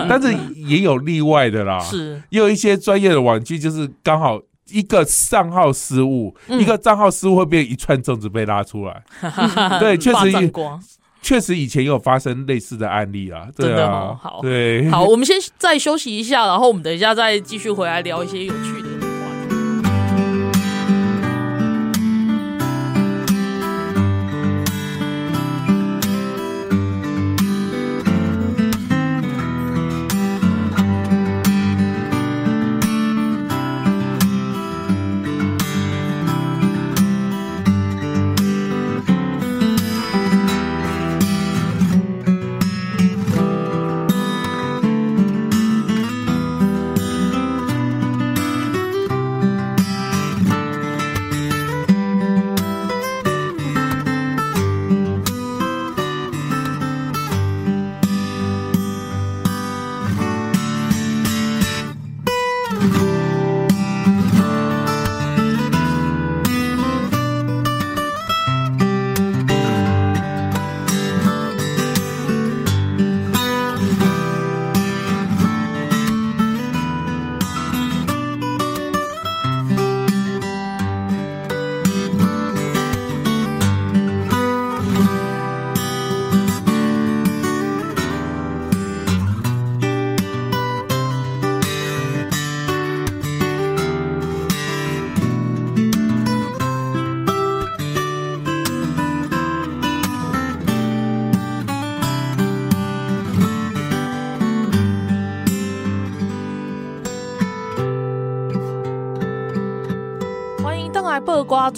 [0.09, 4.41] 但是也有例外的啦，是，也有一些专业的网军就是刚好。
[4.71, 9.03] 一个账号失误，嗯、一个账号失误会变一串证据被拉出来。
[9.81, 10.53] 对，确实，
[11.21, 13.49] 确实以前有发生类似的案例啊。
[13.57, 19.08] 对啊，真的哦，好，对，好，我们先再休息一下，然后我们等一下再继续回来聊一些有趣的。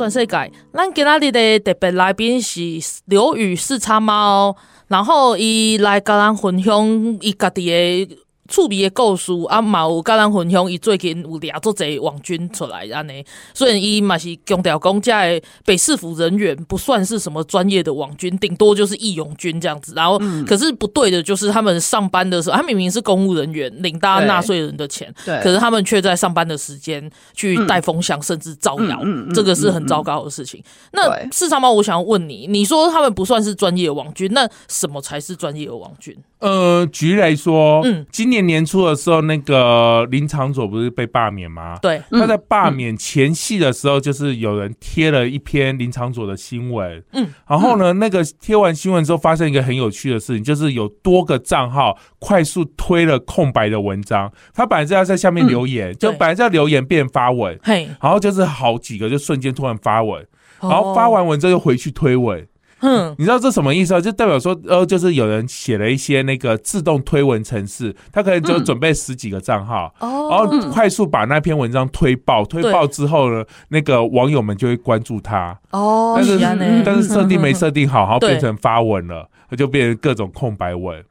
[0.01, 2.63] 全世界，咱今仔日的特别来宾是
[3.05, 4.57] 刘宇四叉猫，
[4.89, 6.89] 然后伊来甲咱分享
[7.21, 7.67] 伊家己
[8.07, 8.19] 的。
[8.51, 13.25] 趣味的故事啊，嘛有甲咱分享，伊最近有掠足侪网军出来安尼，
[13.55, 19.93] 虽然伊嘛是强调讲，这的北市府人员不算是什么专业的网军，顶多就是义勇军这样子。
[19.95, 29.01] 然后，嗯、可是不对的就是他们上班的时候，他明明是公务人员，领大家纳税人的钱，对，可是他们却在上班的时间去带风向，甚至造谣，
[29.33, 30.61] 这个是很糟糕的事情。
[30.93, 36.17] 那市场猫，我想要问你，你说他们不算是专业的网军，那什么才是专业的网军？
[36.41, 41.79] 呃，举例来说，嗯，今年年初的时候，那个林长佐不是被罢免吗？
[41.83, 60.27] 对，他在罢免前夕的时候，就是有人贴了一篇林长佐的新闻，嗯，然后呢，那个贴完新闻之后，发生一个很有趣的事情，就是有多个账号快速推了空白的文章，他本来是要在下面留言，就本来是要留言变发文，嘿，然后就是好几个就瞬间突然发文，
[60.63, 62.47] 然后发完文之后又回去推文。
[62.81, 64.01] 嗯，你知道这什么意思啊？
[64.01, 75.59] 就代表说，呃，就是有人写了一些那个自动推文程式，他可能就准备十几个账号，嗯、然后快速把那篇文章推爆，推爆之后呢，那个网友们就会关注他。
[75.71, 76.39] 哦，但是
[76.85, 81.05] 但是设定没设定好，然后变成发文了，他就变成各种空白文。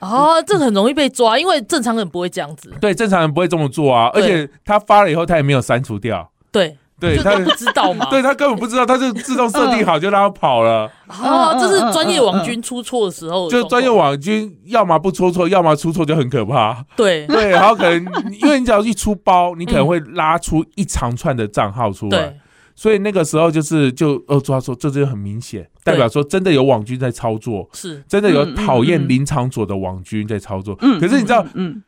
[0.00, 2.72] 哦，这很容易被抓，因为正常人不会这样子。
[2.80, 6.30] 对，正常人不会这么做啊，而且他发了以后，他也没有删除掉。
[6.50, 6.76] 对。
[7.04, 8.06] 对他不知道吗？
[8.10, 10.90] 对他根本不知道，他就自动设定好就让他跑了。
[11.08, 16.84] 哦，这是专业网军出错的时候，就专业网军要么不出错，要么出错就很可怕。
[16.96, 18.04] 对 对，然后可能
[18.40, 22.36] 因为你只要一出包，你可能会拉出一长串的账号出来，
[22.74, 30.74] 所以那个时候就是就呃抓说，这就很明显，代表说真的有网军在操作，是真的有讨厌林场佐的网军在操作。
[30.76, 31.82] 可是你知道，嗯，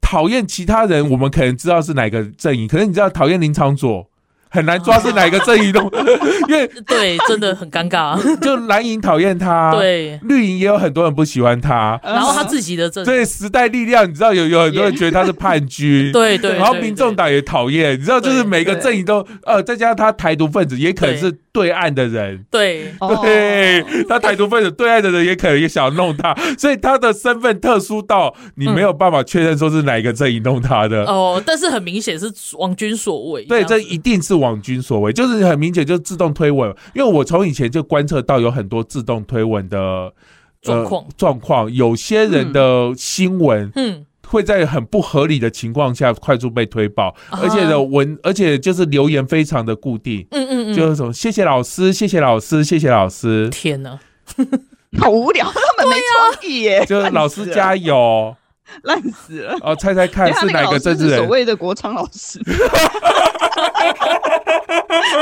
[0.00, 4.08] 讨厌其他人，我们可能知道是哪个阵营，可是你知道讨厌林场佐。
[4.54, 5.80] 很难抓是哪个阵营的，
[6.48, 8.16] 因为对，真的很尴尬。
[8.40, 12.00] 就蓝营讨厌他，对，绿营也有很多人不喜欢他。
[12.04, 16.52] 然后他自己的阵，对，时代力量，你知道有有很多人觉得他是叛军， 对对。
[16.56, 22.92] 然后民众党也讨厌，你知道，就是每个阵营都呃，再加上他台独分子，也可能是对岸的人，对。
[23.22, 31.06] 对，他台独分子对岸的人也可能也想弄他， 所以他的身份特殊到你没有办法确认说是哪一个阵营弄他的。
[31.06, 34.34] 哦，但是很明显是王军所为，对，这一定是。
[34.34, 36.68] 王军所为就是很明显，就是自动推文。
[36.92, 40.12] 因为我从以前就观测到有很多自动推文的
[40.60, 41.04] 状况。
[41.16, 53.48] 状况，有些人的新闻，嗯，会在很不合理的情况下快速被推爆，而且的文，而且就是留言非常的固定，嗯嗯嗯，就是说谢谢老师，谢谢老师，谢谢老师。
[53.50, 53.98] 天哪，
[54.98, 58.36] 好无聊，根本没创意耶，就是老师加油。
[58.82, 59.56] 烂死了！
[59.62, 61.18] 哦，猜猜看是哪个政治人？
[61.18, 62.52] 所谓的国昌老师， 你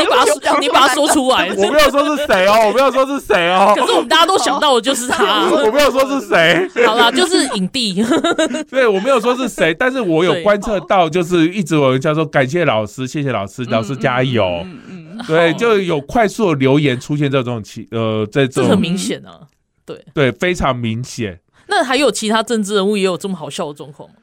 [0.09, 1.49] 把他你把他说出来。
[1.57, 3.74] 我没有说是谁哦，我没有说是谁哦。
[3.76, 5.49] 可是我们大家都想到的就是他。
[5.51, 6.68] 我没有说是谁。
[6.86, 8.05] 好啦，就是影帝。
[8.70, 14.62] 对，我没有说是谁，但是我有观测到，就是一直有人叫做感谢老师，谢谢老师，老师加油。
[14.64, 15.18] 嗯嗯。
[15.26, 19.40] 对，就有快速的留言出现在这种情呃，在这种很明显啊。
[19.84, 21.38] 对对，非常明显。
[21.73, 24.16] 那还有其他政治人物也有这么好笑的状况吗？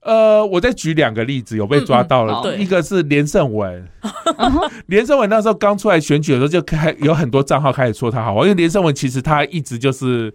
[0.00, 2.40] 呃，我再举两个例子，有被抓到了。
[2.44, 3.88] 嗯嗯、一个是连胜文，
[4.86, 10.34] 连胜文那时候刚出来选举的时候，就开有很多账号开始说他好，因为连胜文其实他一直就是。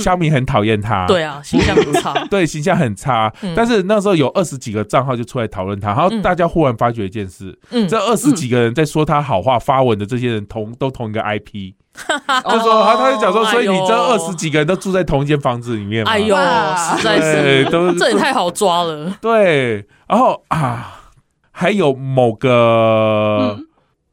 [0.00, 3.30] 乡民很讨厌他，对啊， 形象很差，对，形象很差。
[3.54, 7.54] 但是那时候有二十几个账号就出来讨论他，然后大家忽然发觉一件事，
[7.90, 11.74] 这二十几个人在说他好话发文的这些人同都同一个 IP，
[12.50, 19.16] 就说他他就讲说，所以你这二十几个人都住在同一间房子里面，哎呦，实在是，都这也太好抓了。
[19.20, 21.10] 对，然后啊，
[21.50, 23.58] 还有某个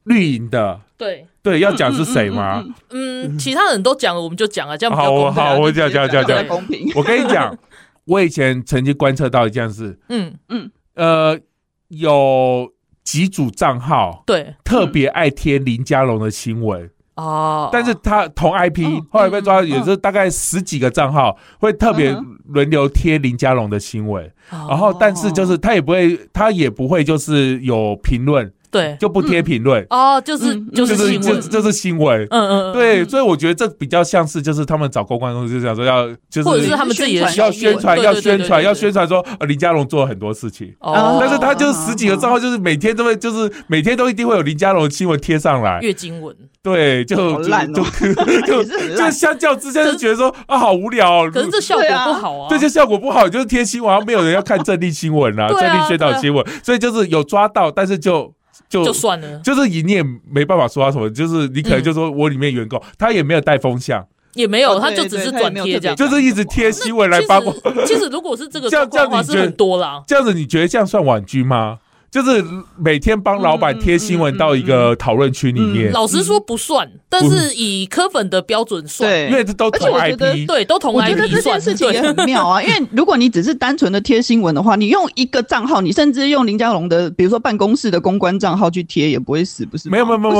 [0.03, 1.25] 绿营的，对。
[1.41, 2.61] 对，要讲是谁吗？
[2.89, 4.95] 嗯，其他人都讲了，我们就讲了，这样。
[4.95, 6.45] 好，好，我讲讲讲讲。
[6.45, 6.91] 公平。
[6.95, 7.57] 我跟你讲，
[8.05, 9.97] 我以前曾经观测到一件事。
[10.09, 10.35] 嗯。
[10.49, 11.39] 嗯，呃，
[11.87, 12.69] 有
[13.05, 14.53] 几组账号对。
[14.65, 22.15] 特别爱贴林佳龙的新闻哦，但是他同 IP 后来被抓，也是大概十几个账号会特别
[22.45, 28.51] 轮流贴林家龙的新闻，然后但是就是他也不会，他也不会就是有评论。
[28.71, 29.85] 对，就不贴评论。
[29.89, 48.63] 哦，就是就是新闻，就是新闻，嗯嗯，对，所以我觉得这比较像是就是他们找公关公司，就想说要就是或者是他们自己的要宣传，要宣传，要宣传说林佳龙做了很多事情，哦，但是他就是十几个账号，就是每天都会就是每天都一定会有林佳龙的新闻贴上来，月经文，对，就就就
[48.95, 58.33] 就相较之下就觉得说啊好无聊，可是这效果不好啊，对，这效果不好，就是贴新闻，没有人要看正立新闻啊，正立宣导新闻，所以就是有抓到，但是就。
[58.67, 64.05] 就就算了，就是你也没办法说他什么，就是你可能就说我里面员工、嗯、他也没有带风向。
[64.35, 67.51] 也没有，他就只是转贴这样，就是一直贴新闻来八卦。
[67.83, 70.03] 其实如果是这个 状况的话，是很多啦。
[70.05, 71.79] 这样子你觉得这样算婉拒吗？
[72.11, 72.43] 就是
[72.77, 75.91] 每天帮老板贴新闻到一个讨论区里面。
[75.91, 80.97] 老实说不算，但是以柯粉的标准算，因为这都同 IP，对，都同 IP。
[80.97, 89.89] 我觉得这件事情也很妙啊， 因为如果你只是单纯的贴新闻的话，你用一个账号，你甚至用林佳龙的，比如说办公室的公关账号去贴，也不会死，不是？
[89.89, 90.33] 没有没有没有，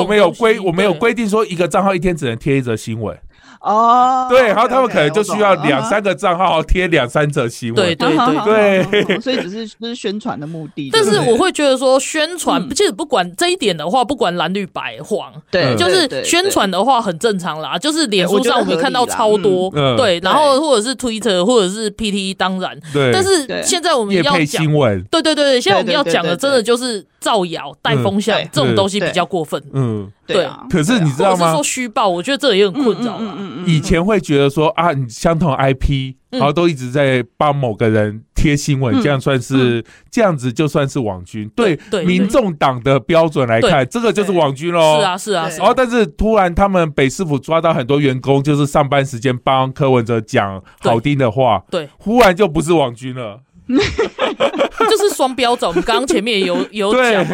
[0.00, 3.16] 我们有规，我们有规定说一个账号一天只能贴一则新闻。
[3.62, 10.90] 哦，对，然后他们可能就需要两三个账号贴两三则新闻，对对对对，所以只是就是宣传的目的。
[10.92, 17.78] 但是我会觉得说，宣传其实不管这一点的话，不管蓝绿白黄，对，就是宣传的话很正常啦。
[17.78, 23.12] 就是脸书上我们看到超多，对，然后或者是 Twitter 或者是 PTT，当然，对。
[23.12, 30.10] 但是现在我们要讲新闻，对对对，现在我们要讲的真的就是造谣、带风向这种东西比较过分，嗯。
[30.32, 31.48] 对啊，可是你知道吗？
[31.48, 33.20] 是说虚报，我觉得这也很困扰。
[33.66, 41.50] 以前会觉得说啊，你相同 IP，然后都一直在帮某个人贴新闻，这样算是这样子就算是网军。
[41.54, 44.98] 对，民众党的标准来看，这个就是网军喽。
[44.98, 45.48] 是啊，是啊。
[45.58, 53.40] 然后，但是突然他们北市府抓到很多员工，就是上班时间帮柯文哲讲好听的话，对，忽然就不是网军了。
[54.90, 57.26] 就是双标准，我们刚刚前面也有 有讲，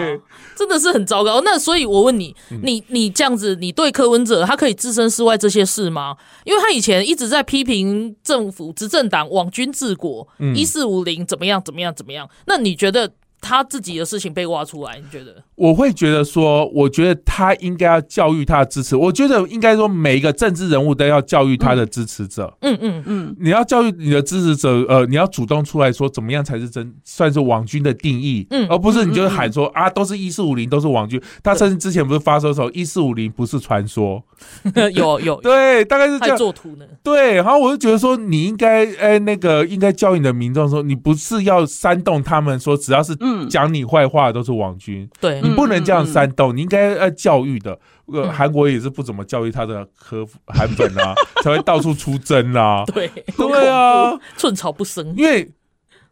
[0.57, 1.41] 真的是很糟糕。
[1.43, 6.17] 那所以，我问你，你你这样子，你对柯文哲他可以置身事外这些事吗？
[6.45, 12.29] 因为他以前一直在批评政府执政党网军治国，一四五零怎么样怎么样怎么样？
[12.47, 13.11] 那你觉得？
[13.41, 15.43] 他自己的事情被挖出来，你觉得？
[15.55, 18.95] 我会觉得说，我觉得他应该要教育他的支持。
[18.97, 22.53] 我觉得应该说，每一个政治人物都要教育他的支持者。
[22.61, 28.47] 嗯嗯嗯，你要教育你的支持者，呃，你要主动出来说，怎么样才是真算是网军的定义？
[28.51, 31.21] 嗯，而不是你就是喊说啊，都是一四五零，都是网军。
[31.43, 34.23] 他甚至之前不是发说说一四五零不是传说？
[34.95, 36.37] 有有 对，大概是这样。
[36.37, 36.85] 做图呢？
[37.03, 43.17] 对，然后我就觉得说，你应该哎，那个应该教育你的民众说，你不是要煽动他们说，只要是。
[43.49, 47.79] 讲你坏话的都是网军，对，你不能这样煽动，你应该要教育的。
[48.07, 51.15] 呃，韩国也是不怎么教育他的科韩粉啊，
[51.45, 52.85] 才会到处出征啊。
[52.87, 55.15] 对，对啊，寸草不生。
[55.17, 55.51] 因为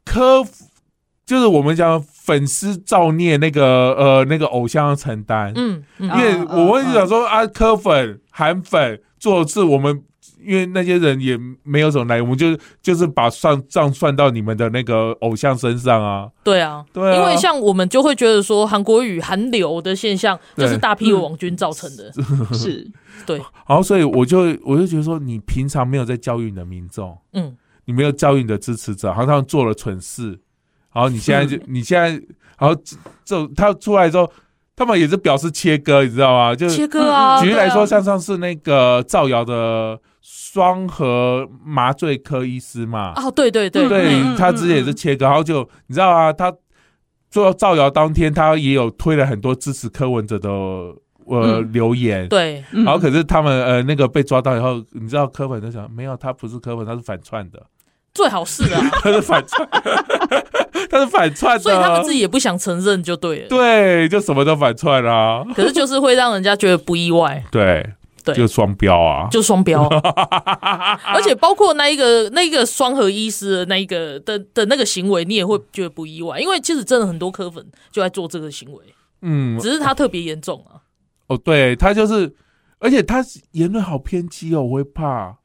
[0.04, 0.44] 科
[1.24, 10.02] 就是我们讲粉丝造孽那个呃那个偶像要承担，嗯，因为我会想说啊，科粉韩粉做的是我们。
[10.46, 16.28] 因为那些人也没有什么来，我们就就是把算账算到你们的那个偶像身上啊。
[16.44, 22.12] 对啊，对啊，因为像我们就会觉得说，韩国语韩流的现象就是大批网军造成的，
[22.54, 22.88] 是，
[23.26, 23.38] 对。
[23.38, 30.38] 然后所以我就我就觉得说，你平常没有在教育你的民众，嗯，你没有教育你的支持者，好像他们做了蠢事，
[30.92, 32.10] 然后你现在就 你现在，
[32.58, 32.74] 然后
[33.24, 34.30] 这他出来之后。
[34.78, 36.54] 他们也是表示切割，你知道吗？
[36.54, 37.40] 就切割啊！
[37.40, 39.98] 举例来说，像上次那个造谣的
[40.28, 46.52] 双核麻醉科医师嘛，哦，对对对，对，他之前也是切割，然后就你知道啊，他
[47.30, 50.50] 做造谣当天，他也有推了很多支持柯文哲的
[51.26, 57.62] 呃留言，对，然后可是他们呃那个被抓到以后，你知道柯粉就想，没有，他不是柯粉，他是反串的。
[58.12, 59.68] 最好是啊， 他是反串，
[60.90, 63.48] 他是反串的，所以他们自己也不想承认，就对了。
[63.48, 65.44] 对，就什么都反串啊。
[65.54, 67.44] 可是就是会让人家觉得不意外。
[67.52, 67.86] 对
[68.26, 69.86] 对，就双标啊，就双标。
[71.06, 78.82] 而且包括那一个那一个双和医师的那一个的的那个行为，你也会觉得不意外，因为其实真的很多科粉就在做这个行为。
[79.22, 80.82] 嗯，只是他特别严重啊。
[81.28, 82.34] 哦，对他就是，
[82.78, 85.36] 而且他言论好偏激哦，我会怕。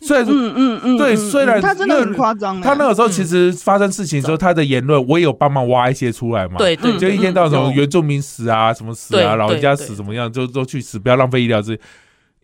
[0.00, 11.80] 虽然说，嗯嗯嗯，对，虽然他真的很夸张，他那个时候其实发生事情的时候，他的言论我也有帮忙挖一些出来嘛，对对，就一天到晚什么原住民死啊，什么死啊，老人家死怎么样，就都去死，不要浪费医疗资源。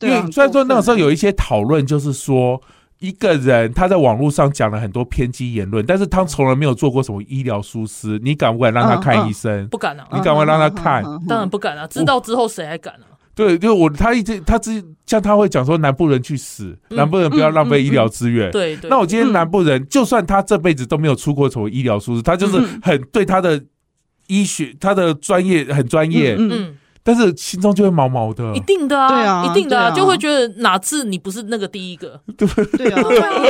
[0.01, 2.61] 因为虽然说那个时候有一些讨论，就是说
[3.01, 9.67] 一个人他在网络上讲了很多偏激言论，但是他从来没有做过什么医疗疏失，你敢不敢让他看医生？
[9.69, 11.03] 不敢啊，你敢不敢让他看？
[11.27, 13.17] 当然不敢啊，知道之后谁还敢啊？
[13.35, 18.51] 对，就我他一直他之像他会讲说南部人去死，嗯、南部人不要浪费医疗资源。
[18.51, 23.63] 对、嗯，嗯嗯、那我今天南部人，嗯、就算他这辈子都没有出过什么医疗疏失，他就是很对他的
[24.27, 26.37] 医学，他的专业很专业。
[26.39, 26.77] 嗯。
[27.01, 32.47] 嗯但是心中就会毛毛的，一定的啊，对啊，一定的啊，就会觉得哪次你不是那个第一个，对。
[32.77, 33.01] 对啊，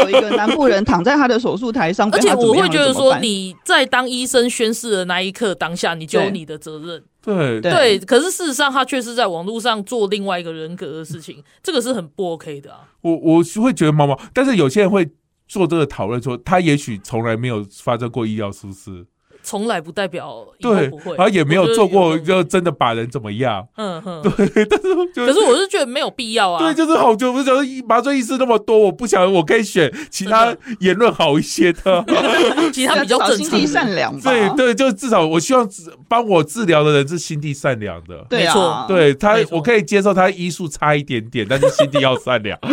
[0.03, 7.61] 有一个南部人躺在他的手术台上， 而且我会觉得说你在当医生宣誓的那一刻当下，你就有你的责任，对。
[7.61, 7.99] 对。
[7.99, 12.83] 可是事实上，他却是在网络上做另外一个人格的事情， 这个是很不 OK 的啊。
[13.01, 15.11] 我我会觉得毛毛，但是有些人会
[15.49, 19.05] 做这个讨论，说他也许从来没有发生过医疗疏失。
[19.43, 23.67] 从来不代表对，不会，然后也没有做过，就真的把人怎么样。
[23.77, 26.59] 嗯哼， 对，但是可是我是觉得没有必要啊。
[26.59, 32.05] 对，就是好久，我觉得麻醉医师那么多，我不想我可以选其他言论好一些的，
[32.73, 34.19] 其他比较正心地善良。
[34.21, 35.69] 对对，就至少我希望
[36.09, 38.25] 帮我治疗的人是心地善良的。
[38.29, 42.59] 对啊，对他，我可以接受他医术差一点点，但是心地要善良。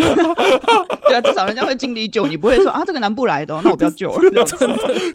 [1.07, 4.45] 对啊，至少人家会尽力救你，不会说啊，这个南部来的，那我不要救了。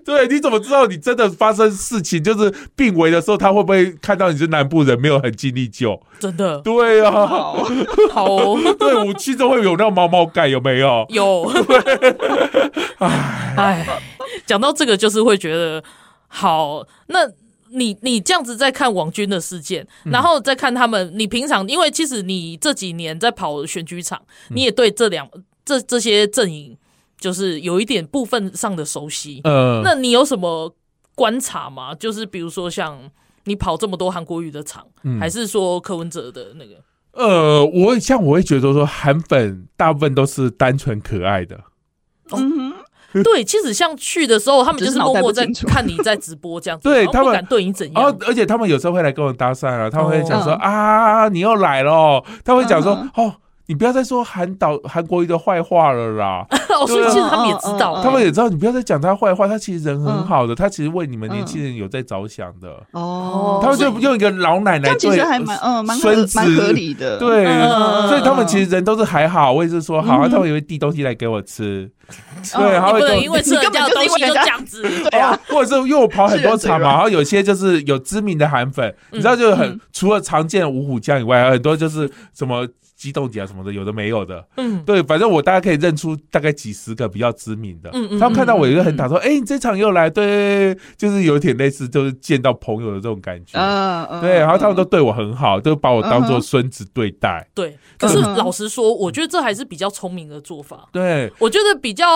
[0.04, 6.00] 对，你怎么知道你真的发生事情就是病危的时候，他会不会看到你是南部人，没有很尽力救？
[6.20, 7.10] 真的，对啊，
[8.12, 11.04] 好， 对，武器都会有那种毛毛盖，有没有？
[11.08, 11.50] 有。
[13.58, 13.84] 哎，
[14.46, 15.82] 讲到这个，就是会觉得
[16.28, 16.86] 好。
[17.08, 17.28] 那
[17.70, 25.28] 你你这样子在看网军的事件，然后再看他们，你平常因为其实你这几年在跑选举场，你也对这两
[25.64, 26.78] 这这些阵营。
[27.18, 30.74] 就是有一点部分上的熟悉，呃，那你有什么
[31.14, 31.94] 观察吗？
[31.94, 32.98] 就是比如说像
[33.44, 36.74] 你跑这么多韩国语的场，嗯、还是说柯文哲的那个？
[37.12, 41.60] 呃，我像我会觉得说韩粉大部分都是单纯可爱的，
[42.30, 42.72] 嗯
[43.12, 53.34] 哼，对，其实像去的时候，他们 就是默默在 看你在直播这样子，对他们敢对你怎样，而而且他们有时候会来跟我搭讪啊，他们会讲说、哦、啊，你又来了，他会讲说、嗯、哦。
[53.72, 56.46] 你不要再说韩导韩国瑜的坏话了啦！
[56.86, 59.48] 所以其实他们也知道，他们也知道，你不要再讲他坏话。
[59.48, 62.68] 他其实人很好的，他其实为你们年轻人有在着想的。
[62.90, 67.16] 哦，他们就用一个老奶奶，其实还蛮嗯蛮孙子蛮合理的。
[67.18, 67.46] 对，
[68.08, 69.50] 所以他们其实人都是还好。
[69.50, 71.90] 我也是说好，他们也会递东西来给我吃。
[72.54, 82.68] 对，然后因为吃人家的东西就这样子， 对啊，或者是因为我跑很多场嘛， 然后有些就是有知名的韩粉，你知道，就很除了常见的五虎将以外，很多就是什么。
[83.02, 89.34] 机动点啊什么的，有的没有的，嗯，对，反正我大概可以认出大概几十个比较知名的，嗯嗯，他们看到我一个很打说，哎、嗯嗯。
[89.34, 97.76] 欸，你这场又来，对，就是有点类似，就是见到朋友的这种感觉，嗯嗯，对，然后他们都对我很好，都把我当做孙子对待，对。
[97.98, 102.06] 可是老实说，我觉得这还是比较聪明的做法，对，我觉得比较。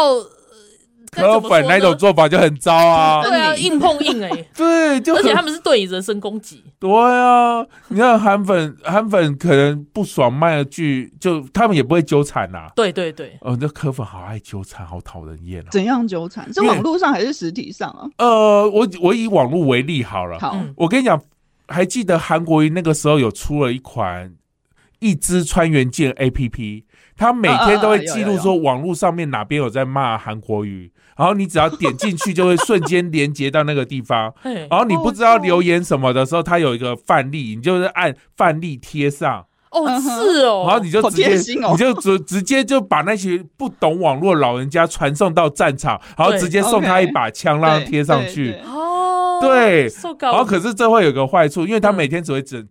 [1.17, 3.23] 柯粉那种做法就很糟啊！
[3.23, 6.62] 对啊，硬碰硬哎、欸， 对，就而且他们是对你人身攻击。
[6.79, 12.67] 对啊，你看韩粉，韩粉可能不爽卖了句，就他们也不会纠缠呐。
[12.77, 15.69] 对对对，哦，那柯粉好爱纠缠，好讨人厌啊！
[15.71, 16.53] 怎样纠缠？
[16.53, 18.07] 是网络上还是实体上啊？
[18.19, 20.39] 呃，我我以网络为例好了。
[20.39, 21.21] 好，我跟你讲，
[21.69, 24.33] 还记得韩国瑜那个时候有出了一款
[24.99, 26.85] 一支穿越舰 APP。
[27.19, 34.33] 他每天都会记录说网络上面哪边有在骂韩国瑜，然后你只要点进去就会瞬间连接到那个地方，
[34.71, 39.47] 然后你不知道留言什么的时候，他有一个范例，你就是按范例贴上。
[39.71, 41.35] 哦，是哦，然后你就直接
[41.71, 48.55] 你就直直接就把那些不懂网络老人家传送到战场，然后直接送他一把枪，让他贴上去。
[48.64, 49.91] 哦，对，
[50.21, 52.67] 然后可是这会有个坏处，因为他每天只会整。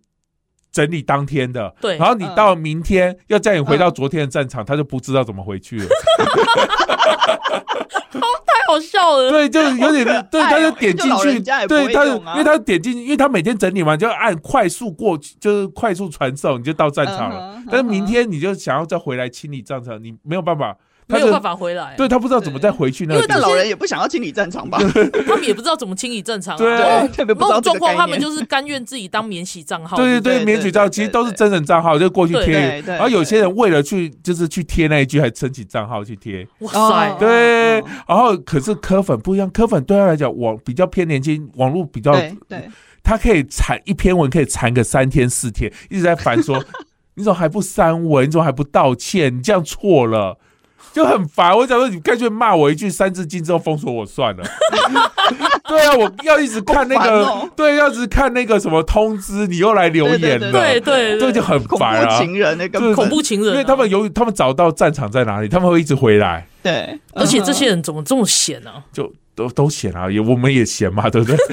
[0.76, 5.86] 整理当天的，对，然后你到明天要叫你回到昨天的战场，他就不知道怎么回去了。
[8.12, 9.30] 太好笑了。
[9.30, 17.58] 对，就是有点对，他就点进去，对，他因为他点进去，因为他每天整理完就按快速过去，就是快速传送，你就到战场了。
[17.70, 20.76] 但是明天你就想要再回来清理战场，你没有办法。
[21.08, 23.14] 没有办法回来，对他不知道怎么再回去呢？
[23.14, 24.78] 因为那老人也不想要清理战场吧？
[25.26, 26.58] 他们也不知道怎么清理战场。
[26.58, 29.96] 对，特别不知道状况，他们就是甘愿自己当免洗账号。
[29.96, 32.80] 对对对，免洗账号其实都是真人账号，就过去贴。
[32.82, 36.46] 然后有些人为了去就是去贴那一句，还申请账号去贴。
[36.58, 37.16] 哇塞！
[37.20, 37.74] 对，
[38.08, 42.12] 然后可是柯粉不一样，柯粉对他来讲网比较偏年轻，网络比较
[42.48, 42.68] 对，
[43.04, 46.60] 他可以缠一篇文可以缠个三天四天，一直在烦说
[47.14, 49.36] 你怎么还不删文，你怎么还不道歉？
[49.38, 50.38] 你这样错了。
[50.92, 54.44] 就很烦，我想说你干脆骂我一句三字经之后封锁我算了。
[55.68, 62.06] 对啊，我要一直看那个，哦、对，要一直看那个什么通知，你又来留言了，对对，这就很烦啊。
[62.06, 66.46] 恐怖情人那个恐怖情人，因为他们由于他们找到战场在哪里，他们会一直回来。
[66.62, 68.84] 对，而且这些人怎么这么闲呢、啊？
[68.92, 71.36] 就都都闲啊，也我们也闲嘛，对不对？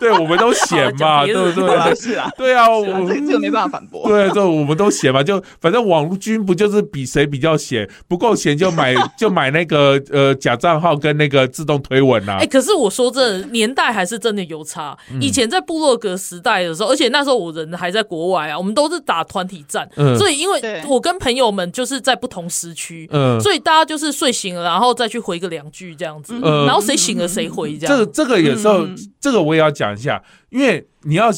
[0.00, 1.94] 对，我们都闲嘛，对不对？
[1.94, 4.08] 是啊，对啊，我这个没办法反驳。
[4.08, 12.38] 对，这我们都闲嘛，就反正网军不就是比谁比较闲，不够闲就买 就买那个呃假账号跟那个自动推文啊。
[12.40, 14.96] 哎，可是我说这年代还是真的有差。
[15.20, 19.86] 以前在部落格时代的时候，而且那时候我人还在国外啊，我们都是打团体战，
[20.16, 26.32] 所以因为我跟朋友们就是在不同时区，嗯，所以大家就是睡醒了，然后再去回个两句这样子，
[26.66, 27.96] 然后谁醒了谁回这样。
[27.96, 28.86] 这个这个有时候
[29.20, 29.90] 这个我也要讲。
[29.90, 31.30] 一下，因为你要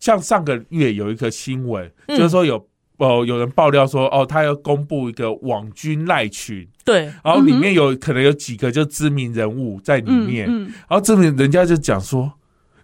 [0.00, 2.68] 像上个月有一个新闻，就是说有
[2.98, 12.32] 呃有人爆料说，哦，他要公布一个网军赖群，对，然后里面有、嗯、可能有几个就知名人物在里面，嗯嗯、然后这边人家就讲说，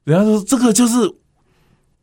[0.04, 0.96] 人家说这个就是。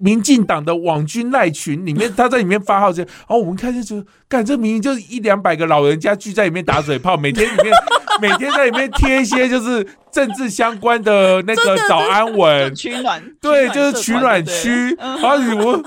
[0.03, 7.73] 民进党的网军赖群里面，他在里面发号这，然后我们看就觉得，干这明明就是一两百个老人家聚在里面打嘴炮，每天里面
[8.21, 15.65] 每天在里面贴一些就是政治相关的那个早安文，取暖，对，就是取暖区，然后你们。
[15.65, 15.83] 哦，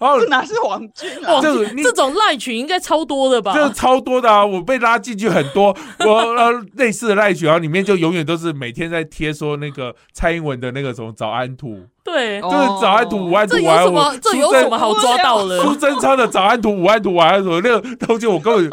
[0.00, 1.40] 这哪是网军啊？
[1.42, 3.52] 这这种赖群应该超多的吧？
[3.52, 4.44] 这超多的啊！
[4.44, 14.18] 我被拉进去很多，我呃类似的赖群，然后里面就永远都是每天在贴说那个蔡英文的那个什么早安图，对，就是早安图、午安图、晚安图。
[14.22, 15.60] 这有什么好抓到的？
[15.62, 18.70] 苏贞昌的早安图、午安图、晚安图，那个东西我根本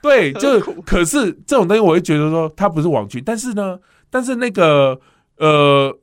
[0.00, 5.00] 对，就可是这种东西，我会觉得说它不是网军，但是呢，但是那个
[5.38, 5.98] 呃，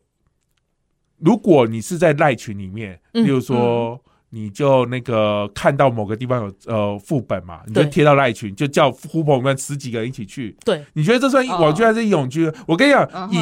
[1.20, 4.01] 如果你是在赖群里面，比如说。
[4.32, 10.56] 你就那个看到某个地方有呃副本嘛，你就贴到赖群，就叫呼朋们十几个人一起去。
[10.64, 12.52] 对，你觉得这算网军还是义勇军？
[12.68, 13.38] 我跟你讲，以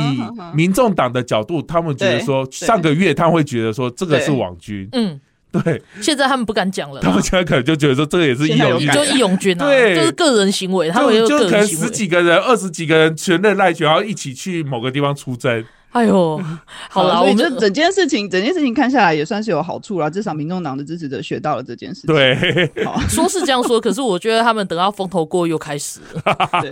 [0.56, 4.88] 民众党的角度，他们觉得说上个月他们会觉得说这个是网军。
[4.94, 5.20] 嗯，
[5.52, 5.82] 对。
[6.02, 10.90] 现在他们不敢讲了，他们现在可能就觉得说这个也是义勇军，就义勇军啊，对，就是个人行为。
[10.90, 15.66] 他们就可能十几个人、二十几个人全认赖群，然后一起去某个地方出征。
[15.94, 16.40] 哎呦，
[16.90, 22.14] 好了，我们整件事情，整件事情看下来也算是有好处了，至少民众党的支持者学到了这件事情。
[22.14, 22.70] 对，
[23.10, 26.62] 说是这样说，可是我觉得他们等到风头过又开始了。
[26.62, 26.72] 对，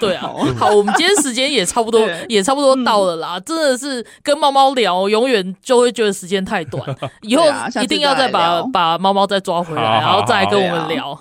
[0.10, 3.40] 对啊，好，我们今天时间也差不多，也差不多到了啦。
[3.40, 6.84] 真的是跟猫猫聊，永远就会觉得时间太短，
[7.22, 7.44] 以后
[7.82, 11.18] 一定要再把把猫猫再抓回来，然后再来跟我们聊。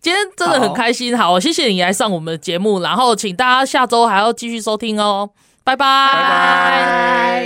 [0.00, 5.30] 今天真的很开心，好，谢谢你来上我们的节目，然后请大家下周还要继续收听哦。
[5.64, 7.44] 拜拜。